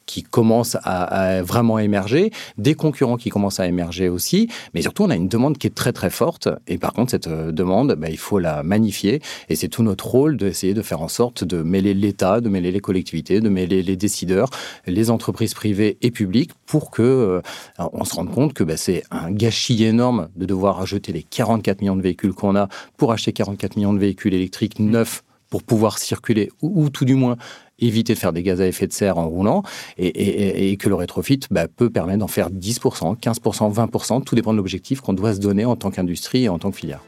qui 0.06 0.24
commence 0.24 0.78
à, 0.84 1.42
vraiment 1.42 1.80
émerger, 1.80 2.32
des 2.58 2.76
concurrents 2.76 3.18
qui 3.18 3.30
commencent 3.30 3.60
à 3.60 3.68
émerger 3.68 4.10
aussi, 4.10 4.50
mais 4.74 4.82
surtout 4.82 5.04
on 5.04 5.10
a 5.10 5.16
une 5.16 5.28
demande 5.28 5.58
qui 5.58 5.68
est 5.68 5.76
très 5.76 5.94
très 5.94 6.10
forte. 6.10 6.50
Et 6.68 6.78
par 6.78 6.94
contre 6.94 7.12
cette 7.12 7.28
euh, 7.28 7.52
demande, 7.52 7.96
bah, 7.96 8.10
il 8.10 8.18
faut 8.18 8.40
la 8.40 8.64
magnifier. 8.64 9.22
Et 9.50 9.56
c'est 9.56 9.68
tout 9.68 9.84
notre 9.84 10.08
rôle 10.08 10.38
d'essayer 10.38 10.74
de 10.74 10.82
faire 10.82 11.02
en 11.02 11.08
sorte 11.08 11.44
de 11.44 11.64
mêler 11.64 11.94
l'État, 11.94 12.42
de 12.42 12.50
mêler 12.50 12.72
les 12.72 12.80
collectivités, 12.80 13.42
de 13.42 13.50
mêler 13.50 13.82
les 13.82 13.96
décideurs, 13.96 14.50
les 14.86 15.10
entreprises 15.10 15.54
privées 15.54 15.98
et 16.02 16.12
publiques 16.12 16.52
pour 16.66 16.92
que 16.92 17.42
on 17.78 18.04
se 18.06 18.16
rende 18.16 18.32
compte 18.32 18.54
que 18.54 18.64
bah, 18.64 18.78
c'est 18.78 19.04
un 19.12 19.32
gâchis 19.32 19.84
énorme 19.84 20.30
de 20.36 20.46
devoir 20.46 20.82
ajouter 20.82 21.12
les 21.12 21.24
44 21.24 21.82
millions 21.82 21.96
de 21.96 22.02
véhicules 22.02 22.34
qu'on 22.34 22.56
a 22.56 22.68
pour 22.98 23.12
acheter 23.12 23.32
44 23.32 23.78
millions 23.78 23.94
de 23.94 24.00
véhicules 24.00 24.34
électriques 24.34 24.80
neufs 24.80 25.24
pour 25.54 25.62
pouvoir 25.62 26.00
circuler, 26.00 26.50
ou, 26.64 26.90
tout 26.90 27.06
du 27.06 27.14
moins 27.14 27.38
éviter 27.80 28.14
de 28.14 28.20
faire 28.20 28.34
des 28.34 28.44
gaz 28.44 28.62
à 28.62 28.68
effet 28.68 28.88
de 28.88 28.94
serre 28.94 29.18
en 29.18 29.28
roulant, 29.28 29.64
et, 29.98 30.78
que 30.78 30.90
le 30.90 30.96
rétrofit 30.96 31.42
bah, 31.52 31.68
peut 31.68 31.90
permettre 31.90 32.20
d'en 32.20 32.28
faire 32.28 32.50
10%, 32.50 33.20
15%, 33.20 33.74
20%, 33.74 34.24
tout 34.24 34.36
dépend 34.36 34.54
de 34.54 34.58
l'objectif 34.58 35.02
qu'on 35.02 35.14
doit 35.14 35.34
se 35.34 35.40
donner 35.40 35.66
en 35.66 35.76
tant 35.76 35.92
qu'industrie 35.92 36.46
et 36.46 36.50
en 36.50 36.60
tant 36.60 36.72
que 36.72 36.78
filière. 36.78 37.02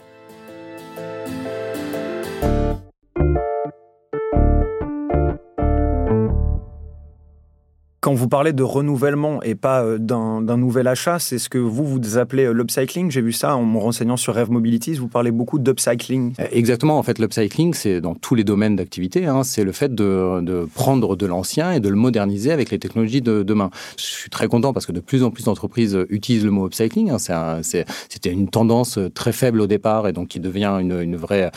Quand 8.05 8.13
vous 8.13 8.27
parlez 8.27 8.53
de 8.53 8.61
renouvellement 8.61 9.41
et 9.41 9.55
pas 9.55 9.83
euh, 9.83 9.97
d'un 9.97 10.57
nouvel 10.57 10.85
achat, 10.85 11.17
c'est 11.17 11.39
ce 11.39 11.49
que 11.49 11.57
vous, 11.57 11.83
vous 11.83 12.19
appelez 12.19 12.43
euh, 12.43 12.51
l'upcycling. 12.51 13.09
J'ai 13.09 13.21
vu 13.21 13.31
ça 13.31 13.55
en 13.55 13.65
me 13.65 13.79
renseignant 13.79 14.15
sur 14.15 14.35
Rev 14.35 14.51
Mobilities. 14.51 14.93
Vous 14.93 15.07
parlez 15.07 15.31
beaucoup 15.31 15.57
d'upcycling. 15.57 16.35
Euh, 16.39 16.45
exactement. 16.51 16.99
En 16.99 17.01
fait, 17.01 17.17
l'upcycling, 17.17 17.73
c'est 17.73 18.01
dans 18.01 18.13
tous 18.13 18.35
les 18.35 18.43
domaines 18.43 18.75
d'activité. 18.75 19.25
Hein. 19.25 19.43
c'est 19.43 19.63
le 19.63 19.71
fait 19.71 19.95
de, 19.95 20.67
prendre 20.75 21.15
de 21.15 21.25
l'ancien 21.25 21.71
et 21.71 21.79
de 21.79 21.89
le 21.89 21.95
moderniser 21.95 22.51
avec 22.51 22.69
les 22.69 22.77
technologies 22.77 23.23
de 23.23 23.41
demain. 23.41 23.71
Je 23.97 24.03
suis 24.03 24.29
très 24.29 24.47
content 24.47 24.71
parce 24.71 24.85
que 24.85 24.91
de 24.91 24.99
plus 24.99 25.23
en 25.23 25.31
plus 25.31 25.45
d'entreprises 25.45 25.97
utilisent 26.11 26.45
le 26.45 26.51
mot 26.51 26.67
upcycling. 26.67 27.09
Hein. 27.09 27.63
C'était 27.63 28.31
une 28.31 28.49
tendance 28.49 28.99
très 29.15 29.31
faible 29.31 29.61
au 29.61 29.65
départ 29.65 30.07
et 30.07 30.13
donc 30.13 30.27
qui 30.27 30.39
devient 30.39 30.77
une, 30.79 31.15
vraie, 31.15 31.49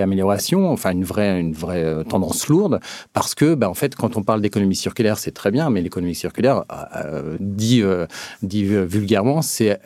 amélioration, 0.00 0.70
enfin 0.70 0.92
une 0.92 1.02
vraie, 1.02 1.40
une 1.40 1.52
vraie 1.52 2.04
tendance 2.08 2.46
lourde 2.46 2.78
parce 3.12 3.34
que, 3.34 3.56
ben, 3.56 3.66
en 3.66 3.74
fait, 3.74 3.96
quand 3.96 4.16
on 4.16 4.22
parle 4.22 4.40
d'économie 4.40 4.76
circulaire, 4.76 5.18
c'est 5.18 5.32
très 5.32 5.50
bien, 5.50 5.68
mais 5.68 5.79
l'économie 5.80 6.14
circulaire, 6.14 6.64
euh, 6.96 7.36
dit, 7.40 7.82
euh, 7.82 8.06
dit 8.42 8.64
vulgairement, 8.64 9.42
c'est 9.42 9.80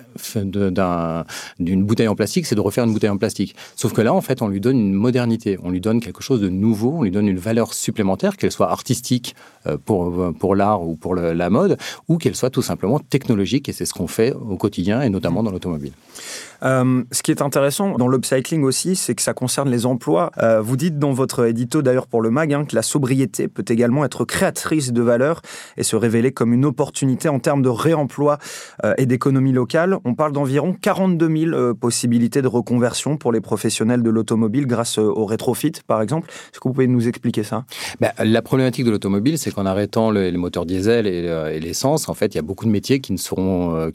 d'une 1.58 1.84
bouteille 1.84 2.08
en 2.08 2.14
plastique, 2.14 2.46
c'est 2.46 2.54
de 2.54 2.60
refaire 2.60 2.84
une 2.84 2.92
bouteille 2.92 3.10
en 3.10 3.18
plastique. 3.18 3.54
Sauf 3.76 3.92
que 3.92 4.00
là, 4.00 4.12
en 4.12 4.20
fait, 4.20 4.42
on 4.42 4.48
lui 4.48 4.60
donne 4.60 4.78
une 4.78 4.94
modernité, 4.94 5.58
on 5.62 5.70
lui 5.70 5.80
donne 5.80 6.00
quelque 6.00 6.22
chose 6.22 6.40
de 6.40 6.48
nouveau, 6.48 6.94
on 6.98 7.02
lui 7.02 7.10
donne 7.10 7.28
une 7.28 7.38
valeur 7.38 7.74
supplémentaire, 7.74 8.36
qu'elle 8.36 8.52
soit 8.52 8.70
artistique 8.70 9.34
euh, 9.66 9.76
pour, 9.84 10.34
pour 10.38 10.54
l'art 10.54 10.82
ou 10.82 10.96
pour 10.96 11.14
la 11.14 11.50
mode, 11.50 11.76
ou 12.08 12.18
qu'elle 12.18 12.36
soit 12.36 12.50
tout 12.50 12.62
simplement 12.62 12.98
technologique, 12.98 13.68
et 13.68 13.72
c'est 13.72 13.84
ce 13.84 13.94
qu'on 13.94 14.06
fait 14.06 14.32
au 14.32 14.56
quotidien, 14.56 15.02
et 15.02 15.10
notamment 15.10 15.42
dans 15.42 15.50
l'automobile. 15.50 15.92
ce 16.62 17.22
qui 17.22 17.30
est 17.30 17.42
intéressant 17.42 17.96
dans 17.96 18.08
l'upcycling 18.08 18.62
aussi, 18.62 18.96
c'est 18.96 19.14
que 19.14 19.22
ça 19.22 19.34
concerne 19.34 19.70
les 19.70 19.86
emplois. 19.86 20.30
vous 20.62 20.76
dites 20.76 20.98
dans 20.98 21.12
votre 21.12 21.46
édito, 21.46 21.82
d'ailleurs 21.82 22.06
pour 22.06 22.22
le 22.22 22.30
MAG, 22.30 22.52
hein, 22.52 22.64
que 22.64 22.74
la 22.74 22.82
sobriété 22.82 23.48
peut 23.48 23.64
également 23.68 24.04
être 24.04 24.24
créatrice 24.24 24.92
de 24.92 25.02
valeur. 25.02 25.42
Se 25.84 25.96
révéler 25.96 26.32
comme 26.32 26.52
une 26.52 26.64
opportunité 26.64 27.28
en 27.28 27.38
termes 27.38 27.62
de 27.62 27.68
réemploi 27.68 28.38
et 28.98 29.06
d'économie 29.06 29.52
locale. 29.52 29.98
On 30.04 30.14
parle 30.14 30.32
d'environ 30.32 30.74
42 30.74 31.50
000 31.50 31.74
possibilités 31.74 32.42
de 32.42 32.48
reconversion 32.48 33.16
pour 33.16 33.32
les 33.32 33.40
professionnels 33.40 34.02
de 34.02 34.10
l'automobile 34.10 34.66
grâce 34.66 34.98
au 34.98 35.24
rétrofit, 35.24 35.72
par 35.86 36.02
exemple. 36.02 36.28
Est-ce 36.28 36.60
que 36.60 36.68
vous 36.68 36.74
pouvez 36.74 36.86
nous 36.86 37.08
expliquer 37.08 37.42
ça? 37.42 37.64
Ben, 38.00 38.12
La 38.18 38.42
problématique 38.42 38.84
de 38.84 38.90
l'automobile, 38.90 39.38
c'est 39.38 39.50
qu'en 39.50 39.66
arrêtant 39.66 40.10
les 40.10 40.32
moteurs 40.32 40.66
diesel 40.66 41.06
et 41.06 41.60
l'essence, 41.60 42.08
en 42.08 42.14
fait, 42.14 42.34
il 42.34 42.36
y 42.36 42.40
a 42.40 42.42
beaucoup 42.42 42.64
de 42.64 42.70
métiers 42.70 43.00
qui 43.00 43.12
ne 43.12 43.18
seront, 43.18 43.88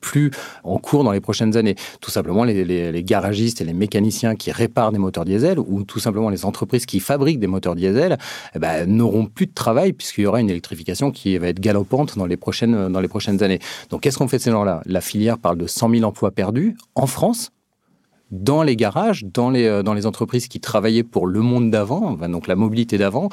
plus 0.00 0.30
en 0.64 0.78
cours 0.78 1.04
dans 1.04 1.12
les 1.12 1.20
prochaines 1.20 1.56
années. 1.56 1.76
Tout 2.00 2.10
simplement, 2.10 2.44
les, 2.44 2.64
les 2.64 3.04
garagistes 3.04 3.60
et 3.60 3.64
les 3.64 3.72
mécaniciens 3.72 4.34
qui 4.34 4.50
réparent 4.52 4.92
des 4.92 4.98
moteurs 4.98 5.24
diesel 5.24 5.58
ou 5.58 5.84
tout 5.84 5.98
simplement 5.98 6.30
les 6.30 6.44
entreprises 6.44 6.86
qui 6.86 7.00
fabriquent 7.00 7.40
des 7.40 7.46
moteurs 7.46 7.74
diesel 7.74 8.18
eh 8.54 8.58
ben, 8.58 8.86
n'auront 8.86 9.26
plus 9.26 9.46
de 9.46 9.54
travail 9.54 9.92
puisqu'il 9.92 10.24
y 10.24 10.26
aura 10.26 10.40
une 10.40 10.50
électrification 10.50 11.10
qui 11.10 11.27
va 11.36 11.48
être 11.48 11.60
galopante 11.60 12.16
dans 12.16 12.26
les 12.26 12.36
prochaines, 12.36 12.88
dans 12.88 13.00
les 13.00 13.08
prochaines 13.08 13.42
années. 13.42 13.58
Donc 13.90 14.02
qu'est-ce 14.02 14.16
qu'on 14.16 14.28
fait 14.28 14.38
de 14.38 14.42
ces 14.42 14.50
gens-là? 14.50 14.82
La 14.86 15.00
filière 15.00 15.36
parle 15.36 15.58
de 15.58 15.66
100 15.66 15.90
000 15.90 16.04
emplois 16.04 16.30
perdus 16.30 16.76
en 16.94 17.06
France 17.06 17.50
dans 18.30 18.62
les 18.62 18.76
garages, 18.76 19.24
dans 19.24 19.50
les, 19.50 19.64
euh, 19.64 19.82
dans 19.82 19.94
les 19.94 20.06
entreprises 20.06 20.48
qui 20.48 20.60
travaillaient 20.60 21.02
pour 21.02 21.26
le 21.26 21.40
monde 21.40 21.70
d'avant, 21.70 22.12
donc 22.28 22.46
la 22.46 22.56
mobilité 22.56 22.98
d'avant. 22.98 23.28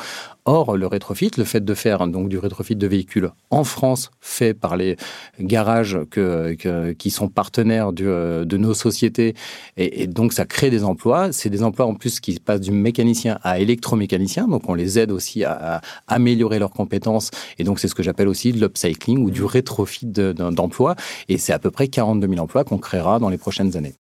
Or, 0.45 0.77
le 0.77 0.87
rétrofit, 0.87 1.31
le 1.37 1.43
fait 1.43 1.63
de 1.63 1.73
faire 1.73 2.07
donc 2.07 2.29
du 2.29 2.37
rétrofit 2.37 2.75
de 2.75 2.87
véhicules 2.87 3.31
en 3.49 3.63
France, 3.63 4.11
fait 4.21 4.53
par 4.53 4.77
les 4.77 4.95
garages 5.39 5.99
que, 6.11 6.53
qui 6.93 7.09
sont 7.09 7.29
partenaires 7.29 7.91
euh, 8.01 8.45
de 8.45 8.57
nos 8.57 8.73
sociétés, 8.73 9.33
et, 9.77 10.07
donc 10.07 10.33
ça 10.33 10.45
crée 10.45 10.69
des 10.69 10.83
emplois. 10.83 11.31
C'est 11.31 11.49
des 11.49 11.63
emplois 11.63 11.85
en 11.85 11.95
plus 11.95 12.19
qui 12.19 12.39
passent 12.39 12.61
du 12.61 12.71
mécanicien 12.71 13.39
à 13.43 13.59
électromécanicien, 13.59 14.47
donc 14.47 14.69
on 14.69 14.73
les 14.73 14.99
aide 14.99 15.11
aussi 15.11 15.43
à, 15.43 15.81
améliorer 16.07 16.59
leurs 16.59 16.71
compétences, 16.71 17.31
et 17.57 17.63
donc 17.63 17.79
c'est 17.79 17.87
ce 17.87 17.95
que 17.95 18.03
j'appelle 18.03 18.27
aussi 18.27 18.53
de 18.53 18.59
l'upcycling 18.59 19.19
ou 19.19 19.31
du 19.31 19.43
rétrofit 19.43 20.05
d'emplois, 20.05 20.95
et 21.27 21.37
c'est 21.37 21.53
à 21.53 21.59
peu 21.59 21.71
près 21.71 21.87
42 21.87 22.27
000 22.27 22.39
emplois 22.39 22.63
qu'on 22.63 22.77
créera 22.77 23.19
dans 23.19 23.29
les 23.29 23.37
prochaines 23.37 23.75
années. 23.75 23.95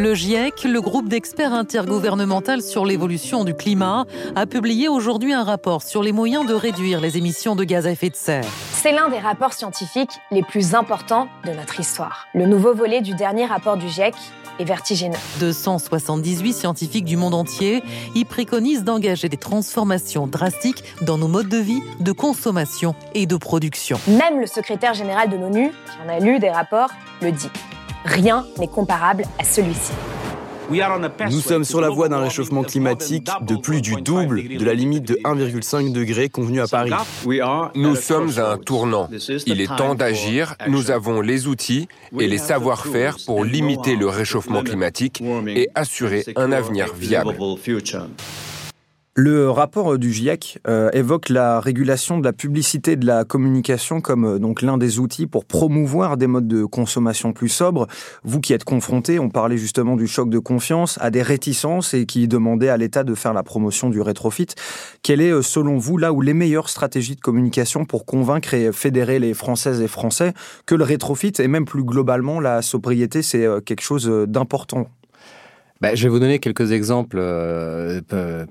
Le 0.00 0.14
GIEC, 0.14 0.62
le 0.62 0.80
groupe 0.80 1.08
d'experts 1.08 1.52
intergouvernemental 1.52 2.62
sur 2.62 2.86
l'évolution 2.86 3.42
du 3.42 3.52
climat, 3.52 4.06
a 4.36 4.46
publié 4.46 4.86
aujourd'hui 4.86 5.32
un 5.32 5.42
rapport 5.42 5.82
sur 5.82 6.04
les 6.04 6.12
moyens 6.12 6.46
de 6.46 6.54
réduire 6.54 7.00
les 7.00 7.16
émissions 7.16 7.56
de 7.56 7.64
gaz 7.64 7.84
à 7.84 7.90
effet 7.90 8.08
de 8.08 8.14
serre. 8.14 8.44
C'est 8.70 8.92
l'un 8.92 9.08
des 9.08 9.18
rapports 9.18 9.54
scientifiques 9.54 10.20
les 10.30 10.44
plus 10.44 10.76
importants 10.76 11.26
de 11.44 11.50
notre 11.50 11.80
histoire. 11.80 12.28
Le 12.32 12.46
nouveau 12.46 12.74
volet 12.74 13.00
du 13.00 13.14
dernier 13.14 13.44
rapport 13.44 13.76
du 13.76 13.88
GIEC 13.88 14.14
est 14.60 14.64
vertigineux. 14.64 15.18
278 15.40 16.52
scientifiques 16.52 17.04
du 17.04 17.16
monde 17.16 17.34
entier 17.34 17.82
y 18.14 18.24
préconisent 18.24 18.84
d'engager 18.84 19.28
des 19.28 19.36
transformations 19.36 20.28
drastiques 20.28 20.84
dans 21.02 21.18
nos 21.18 21.28
modes 21.28 21.48
de 21.48 21.58
vie, 21.58 21.82
de 21.98 22.12
consommation 22.12 22.94
et 23.14 23.26
de 23.26 23.36
production. 23.36 23.98
Même 24.06 24.38
le 24.38 24.46
secrétaire 24.46 24.94
général 24.94 25.28
de 25.28 25.36
l'ONU, 25.36 25.70
qui 25.70 26.08
en 26.08 26.08
a 26.08 26.20
lu 26.20 26.38
des 26.38 26.50
rapports, 26.50 26.90
le 27.20 27.32
dit. 27.32 27.50
Rien 28.08 28.46
n'est 28.58 28.68
comparable 28.68 29.24
à 29.38 29.44
celui-ci. 29.44 29.92
Nous 31.30 31.40
sommes 31.40 31.64
sur 31.64 31.80
la 31.80 31.88
voie 31.88 32.08
d'un 32.08 32.20
réchauffement 32.20 32.62
climatique 32.62 33.28
de 33.42 33.56
plus 33.56 33.80
du 33.80 34.00
double 34.02 34.42
de 34.48 34.64
la 34.64 34.74
limite 34.74 35.04
de 35.04 35.14
1,5 35.24 35.92
degré 35.92 36.28
convenue 36.28 36.60
à 36.60 36.66
Paris. 36.66 36.92
Nous 37.74 37.96
sommes 37.96 38.38
à 38.38 38.52
un 38.52 38.58
tournant. 38.58 39.08
Il 39.46 39.60
est 39.60 39.76
temps 39.76 39.94
d'agir. 39.94 40.54
Nous 40.68 40.90
avons 40.90 41.20
les 41.20 41.46
outils 41.46 41.88
et 42.18 42.26
les 42.26 42.38
savoir-faire 42.38 43.16
pour 43.26 43.44
limiter 43.44 43.96
le 43.96 44.08
réchauffement 44.08 44.62
climatique 44.62 45.22
et 45.48 45.68
assurer 45.74 46.24
un 46.36 46.52
avenir 46.52 46.92
viable. 46.94 47.36
Le 49.20 49.50
rapport 49.50 49.98
du 49.98 50.12
GIEC 50.12 50.60
euh, 50.68 50.90
évoque 50.92 51.28
la 51.28 51.58
régulation 51.58 52.18
de 52.18 52.24
la 52.24 52.32
publicité 52.32 52.92
et 52.92 52.96
de 52.96 53.04
la 53.04 53.24
communication 53.24 54.00
comme 54.00 54.24
euh, 54.24 54.38
donc 54.38 54.62
l'un 54.62 54.78
des 54.78 55.00
outils 55.00 55.26
pour 55.26 55.44
promouvoir 55.44 56.16
des 56.16 56.28
modes 56.28 56.46
de 56.46 56.64
consommation 56.64 57.32
plus 57.32 57.48
sobres. 57.48 57.88
Vous 58.22 58.40
qui 58.40 58.52
êtes 58.52 58.62
confronté, 58.62 59.18
on 59.18 59.28
parlait 59.28 59.56
justement 59.56 59.96
du 59.96 60.06
choc 60.06 60.30
de 60.30 60.38
confiance, 60.38 60.98
à 61.00 61.10
des 61.10 61.22
réticences 61.22 61.94
et 61.94 62.06
qui 62.06 62.28
demandaient 62.28 62.68
à 62.68 62.76
l'État 62.76 63.02
de 63.02 63.16
faire 63.16 63.32
la 63.32 63.42
promotion 63.42 63.90
du 63.90 64.00
rétrofit. 64.00 64.46
Quelle 65.02 65.20
est, 65.20 65.32
euh, 65.32 65.42
selon 65.42 65.78
vous, 65.78 65.98
là 65.98 66.12
où 66.12 66.20
les 66.20 66.32
meilleures 66.32 66.68
stratégies 66.68 67.16
de 67.16 67.20
communication 67.20 67.84
pour 67.84 68.06
convaincre 68.06 68.54
et 68.54 68.70
fédérer 68.70 69.18
les 69.18 69.34
Françaises 69.34 69.80
et 69.80 69.88
Français 69.88 70.32
que 70.64 70.76
le 70.76 70.84
rétrofit 70.84 71.32
et 71.40 71.48
même 71.48 71.64
plus 71.64 71.82
globalement 71.82 72.38
la 72.38 72.62
sobriété, 72.62 73.22
c'est 73.22 73.48
quelque 73.64 73.82
chose 73.82 74.08
d'important? 74.28 74.86
Bah, 75.80 75.94
je 75.94 76.02
vais 76.02 76.08
vous 76.08 76.18
donner 76.18 76.40
quelques 76.40 76.72
exemples 76.72 77.18
euh, 77.20 78.00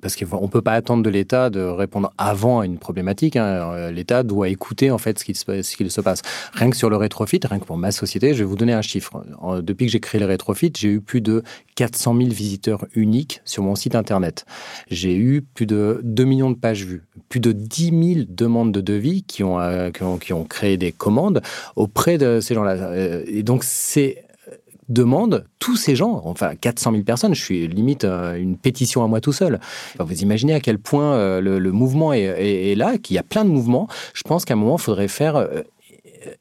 parce 0.01 0.15
qu'on 0.15 0.43
ne 0.43 0.48
peut 0.48 0.62
pas 0.62 0.74
attendre 0.74 1.03
de 1.03 1.10
l'État 1.10 1.50
de 1.50 1.60
répondre 1.60 2.13
avant 2.17 2.62
à 2.62 2.65
une 2.65 2.77
problématique. 2.77 3.36
Hein. 3.36 3.72
Euh, 3.74 3.91
L'État 3.91 4.24
doit 4.24 4.48
écouter 4.48 4.91
en 4.91 4.98
fait 4.98 5.19
ce 5.19 5.25
qu'il 5.25 5.36
se, 5.36 6.01
passe. 6.01 6.22
Rien 6.53 6.69
que 6.69 6.77
sur 6.77 6.89
le 6.89 6.96
rétrofit, 6.96 7.39
rien 7.43 7.60
que 7.60 7.65
pour 7.65 7.77
ma 7.77 7.91
société, 7.91 8.34
je 8.34 8.39
vais 8.39 8.46
vous 8.46 8.55
donner 8.55 8.74
un 8.74 8.81
chiffre. 8.81 9.25
depuis 9.62 9.88
que 9.88 9.91
j'ai 9.91 10.00
créé 10.00 10.19
le 10.19 10.27
rétrofit, 10.27 10.72
j'ai 10.77 10.89
eu 10.89 11.01
plus 11.01 11.19
de 11.19 11.43
400 11.75 12.15
000 12.15 12.29
visiteurs 12.29 12.86
uniques 12.96 13.41
sur 13.43 13.62
mon 13.63 13.75
site 13.75 13.96
internet. 13.96 14.46
J'ai 14.89 15.15
eu 15.15 15.41
plus 15.41 15.65
de 15.65 16.00
2 16.03 16.24
millions 16.24 16.51
de 16.51 16.55
pages 16.55 16.86
vues, 16.86 17.03
plus 17.27 17.39
de 17.39 17.51
10 17.51 18.13
000 18.15 18.25
demandes 18.29 18.72
de 18.72 18.81
devis 18.81 19.24
qui 19.24 19.43
ont, 19.43 19.60
euh, 19.60 19.91
qui 19.91 20.03
ont, 20.03 20.17
qui 20.17 20.34
ont 20.34 20.46
créé 20.46 20.77
des 20.77 20.93
commandes 20.93 21.41
auprès 21.75 22.17
de 22.17 22.39
ces 22.39 22.55
gens-là. 22.55 23.24
Et 23.27 23.43
donc 23.43 23.63
c'est 23.63 24.26
demande 24.89 25.46
tous 25.60 25.75
ces 25.75 25.96
gens, 25.96 26.22
enfin 26.25 26.56
400 26.56 26.91
000 26.91 27.03
personnes, 27.03 27.36
je 27.36 27.41
suis 27.41 27.67
limite 27.67 28.06
euh, 28.06 28.36
une 28.36 28.58
pétition 28.58 29.03
à 29.03 29.08
moi 29.08 29.22
tout 29.22 29.34
seul. 29.34 29.60
Vous 30.00 30.22
imaginez 30.22 30.53
à 30.53 30.60
quel 30.60 30.79
point 30.79 31.13
euh, 31.13 31.41
le, 31.41 31.72
mouvement 31.72 32.13
est, 32.13 32.22
est 32.72 32.75
là, 32.75 32.98
qu'il 32.98 33.15
y 33.15 33.20
a 33.20 33.24
plein 33.24 33.44
de 33.44 33.50
mouvements. 33.50 33.88
Je 34.13 34.24
pense 34.24 34.46
qu'à 34.46 34.53
un 34.53 34.58
moment, 34.58 34.77
il 34.77 34.82
faudrait 34.82 35.08
faire 35.08 35.36
euh, 35.36 35.62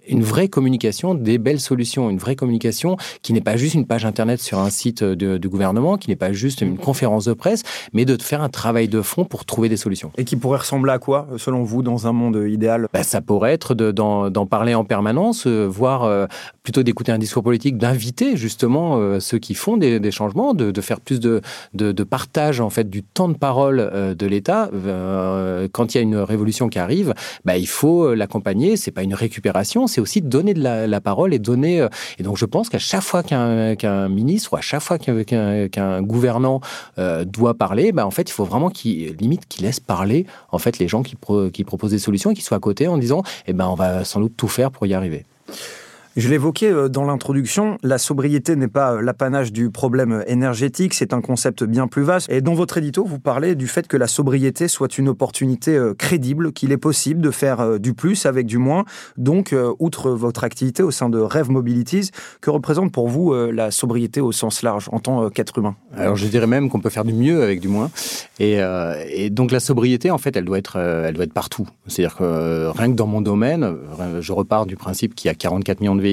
une 0.09 0.23
vraie 0.23 0.49
communication, 0.49 1.14
des 1.14 1.38
belles 1.38 1.61
solutions, 1.61 2.11
une 2.11 2.18
vraie 2.18 2.37
communication 2.37 2.97
qui 3.23 3.33
n'est 3.33 3.40
pas 3.40 3.56
juste 3.56 3.75
une 3.75 3.87
page 3.87 4.04
internet 4.04 4.40
sur 4.40 4.59
un 4.59 4.71
site 4.71 5.02
du 5.02 5.49
gouvernement, 5.49 5.97
qui 5.97 6.11
n'est 6.11 6.16
pas 6.16 6.33
juste 6.33 6.61
une 6.61 6.78
conférence 6.78 7.26
de 7.26 7.33
presse, 7.33 7.62
mais 7.92 8.04
de 8.04 8.21
faire 8.23 8.42
un 8.42 8.49
travail 8.49 8.88
de 8.88 9.02
fond 9.02 9.25
pour 9.25 9.45
trouver 9.45 9.68
des 9.68 9.76
solutions. 9.76 10.12
Et 10.16 10.25
qui 10.25 10.37
pourrait 10.37 10.59
ressembler 10.59 10.92
à 10.92 10.99
quoi, 10.99 11.28
selon 11.37 11.62
vous, 11.62 11.83
dans 11.83 12.06
un 12.06 12.12
monde 12.12 12.45
idéal? 12.49 12.88
Bah, 12.92 13.02
Ça 13.02 13.21
pourrait 13.21 13.52
être 13.52 13.75
d'en 13.75 14.47
parler 14.47 14.75
en 14.75 14.85
permanence, 14.85 15.47
euh, 15.47 15.66
voire 15.66 16.04
euh, 16.04 16.26
plutôt 16.62 16.83
d'écouter 16.83 17.12
un 17.12 17.18
discours 17.18 17.42
politique, 17.42 17.78
d'inviter 17.78 18.37
justement 18.37 18.99
euh, 18.99 19.21
ceux 19.21 19.38
qui 19.38 19.54
font 19.54 19.76
des, 19.76 20.11
changements, 20.11 20.54
de, 20.54 20.80
faire 20.80 21.00
plus 21.00 21.21
de, 21.21 21.40
de, 21.75 22.04
partage 22.04 22.61
en 22.61 22.71
fait 22.71 22.88
du 22.88 23.02
temps 23.02 23.28
de 23.28 23.37
parole 23.37 24.14
de 24.16 24.26
l'État. 24.26 24.71
quand 25.73 25.95
il 25.95 25.99
y 25.99 26.00
a 26.00 26.02
une 26.02 26.16
révolution 26.16 26.68
qui 26.68 26.78
arrive, 26.78 27.14
bah, 27.45 27.56
il 27.56 27.66
faut 27.66 28.14
l'accompagner. 28.14 28.76
C'est 28.76 28.90
pas 28.90 29.02
une 29.02 29.14
récupération, 29.14 29.65
c'est 29.66 30.00
aussi 30.00 30.23
donner 30.23 30.54
de 30.54 30.62
la, 30.62 31.00
parole 31.00 31.35
et 31.35 31.38
donner. 31.38 31.80
Euh, 31.80 31.88
et 32.18 32.23
donc, 32.23 32.37
je 32.37 32.46
pense 32.46 32.68
qu'à 32.68 32.78
chaque 32.78 33.02
fois 33.02 33.23
qu'un 33.23 34.08
ministre 34.08 34.52
ou 34.52 34.56
à 34.56 34.61
chaque 34.61 34.82
fois 34.82 34.99
qu'un 34.99 36.02
gouvernant 36.02 36.61
euh, 36.99 37.25
doit 37.25 37.54
parler, 37.54 37.92
bah, 37.92 38.06
en 38.06 38.11
fait, 38.11 38.28
il 38.28 38.32
faut 38.32 38.44
vraiment 38.44 38.70
qu'il 38.70 39.14
limite 39.16 39.46
qu'il 39.46 39.64
laisse 39.64 39.80
parler 39.80 40.26
en 40.50 40.58
fait 40.58 40.78
les 40.78 40.88
gens 40.88 41.02
qui, 41.02 41.16
qui 41.52 41.64
proposent 41.64 41.90
des 41.90 41.99
solutions 41.99 42.30
et 42.30 42.35
qui 42.35 42.42
soient 42.42 42.56
à 42.56 42.61
côté 42.61 42.88
en 42.88 42.99
disant, 42.99 43.23
eh 43.46 43.52
ben, 43.52 43.66
on 43.66 43.75
va 43.75 44.04
sans 44.04 44.20
doute 44.20 44.35
tout 44.37 44.49
faire 44.49 44.70
pour 44.70 44.87
y 44.87 44.94
arriver. 44.94 45.25
Je 46.16 46.30
l'évoquais 46.30 46.73
euh, 46.73 46.88
dans 46.88 47.04
l'introduction, 47.04 47.76
la 47.82 47.99
sobriété 47.99 48.56
n'est 48.56 48.68
pas 48.68 48.94
euh, 48.94 49.02
l'apanage 49.02 49.52
du 49.52 49.68
problème 49.68 50.25
énergétique, 50.26 50.94
c'est 50.94 51.12
un 51.12 51.20
concept 51.20 51.62
bien 51.62 51.88
plus 51.88 52.04
vaste. 52.04 52.30
Et 52.30 52.40
dans 52.40 52.54
votre 52.54 52.78
édito, 52.78 53.04
vous 53.04 53.18
parlez 53.18 53.54
du 53.54 53.66
fait 53.66 53.87
que 53.87 53.99
la 53.99 54.06
sobriété 54.06 54.66
soit 54.66 54.96
une 54.96 55.11
opportunité 55.11 55.76
euh, 55.76 55.92
crédible, 55.92 56.52
qu'il 56.52 56.73
est 56.73 56.78
possible 56.78 57.20
de 57.20 57.30
faire 57.30 57.78
du 57.78 57.92
plus 57.92 58.25
avec 58.25 58.46
du 58.46 58.56
moins. 58.56 58.87
Donc, 59.18 59.54
outre 59.78 60.11
votre 60.11 60.44
activité 60.44 60.82
au 60.82 60.90
sein 60.90 61.11
de 61.11 61.18
Rêve 61.18 61.50
Mobilities, 61.50 62.11
que 62.40 62.49
représente 62.49 62.92
pour 62.92 63.08
vous 63.08 63.35
la 63.35 63.70
sobriété 63.70 64.20
au 64.20 64.32
sens 64.32 64.62
large 64.62 64.88
en 64.92 65.00
tant 65.00 65.28
qu'être 65.30 65.58
humain? 65.58 65.76
Alors, 65.96 66.16
je 66.16 66.26
dirais 66.26 66.46
même 66.46 66.70
qu'on 66.70 66.80
peut 66.80 66.90
faire 66.90 67.04
du 67.04 67.12
mieux 67.12 67.42
avec 67.42 67.61
du 67.61 67.68
moins. 67.68 67.90
Et, 68.38 68.58
et, 69.11 69.30
donc, 69.30 69.50
la 69.50 69.61
sobriété, 69.61 70.11
en 70.11 70.18
fait, 70.18 70.37
elle 70.37 70.44
doit 70.44 70.58
être, 70.58 70.76
elle 70.76 71.14
doit 71.14 71.25
être 71.25 71.32
partout. 71.32 71.66
C'est-à-dire 71.87 72.16
que 72.16 72.68
rien 72.68 72.90
que 72.90 72.96
dans 72.96 73.06
mon 73.06 73.20
domaine, 73.20 73.76
je 74.20 74.32
repars 74.32 74.66
du 74.66 74.76
principe 74.76 75.14
qu'il 75.14 75.28
y 75.28 75.30
a 75.30 75.35
44 75.35 75.80
millions 75.80 75.96
de 75.96 76.05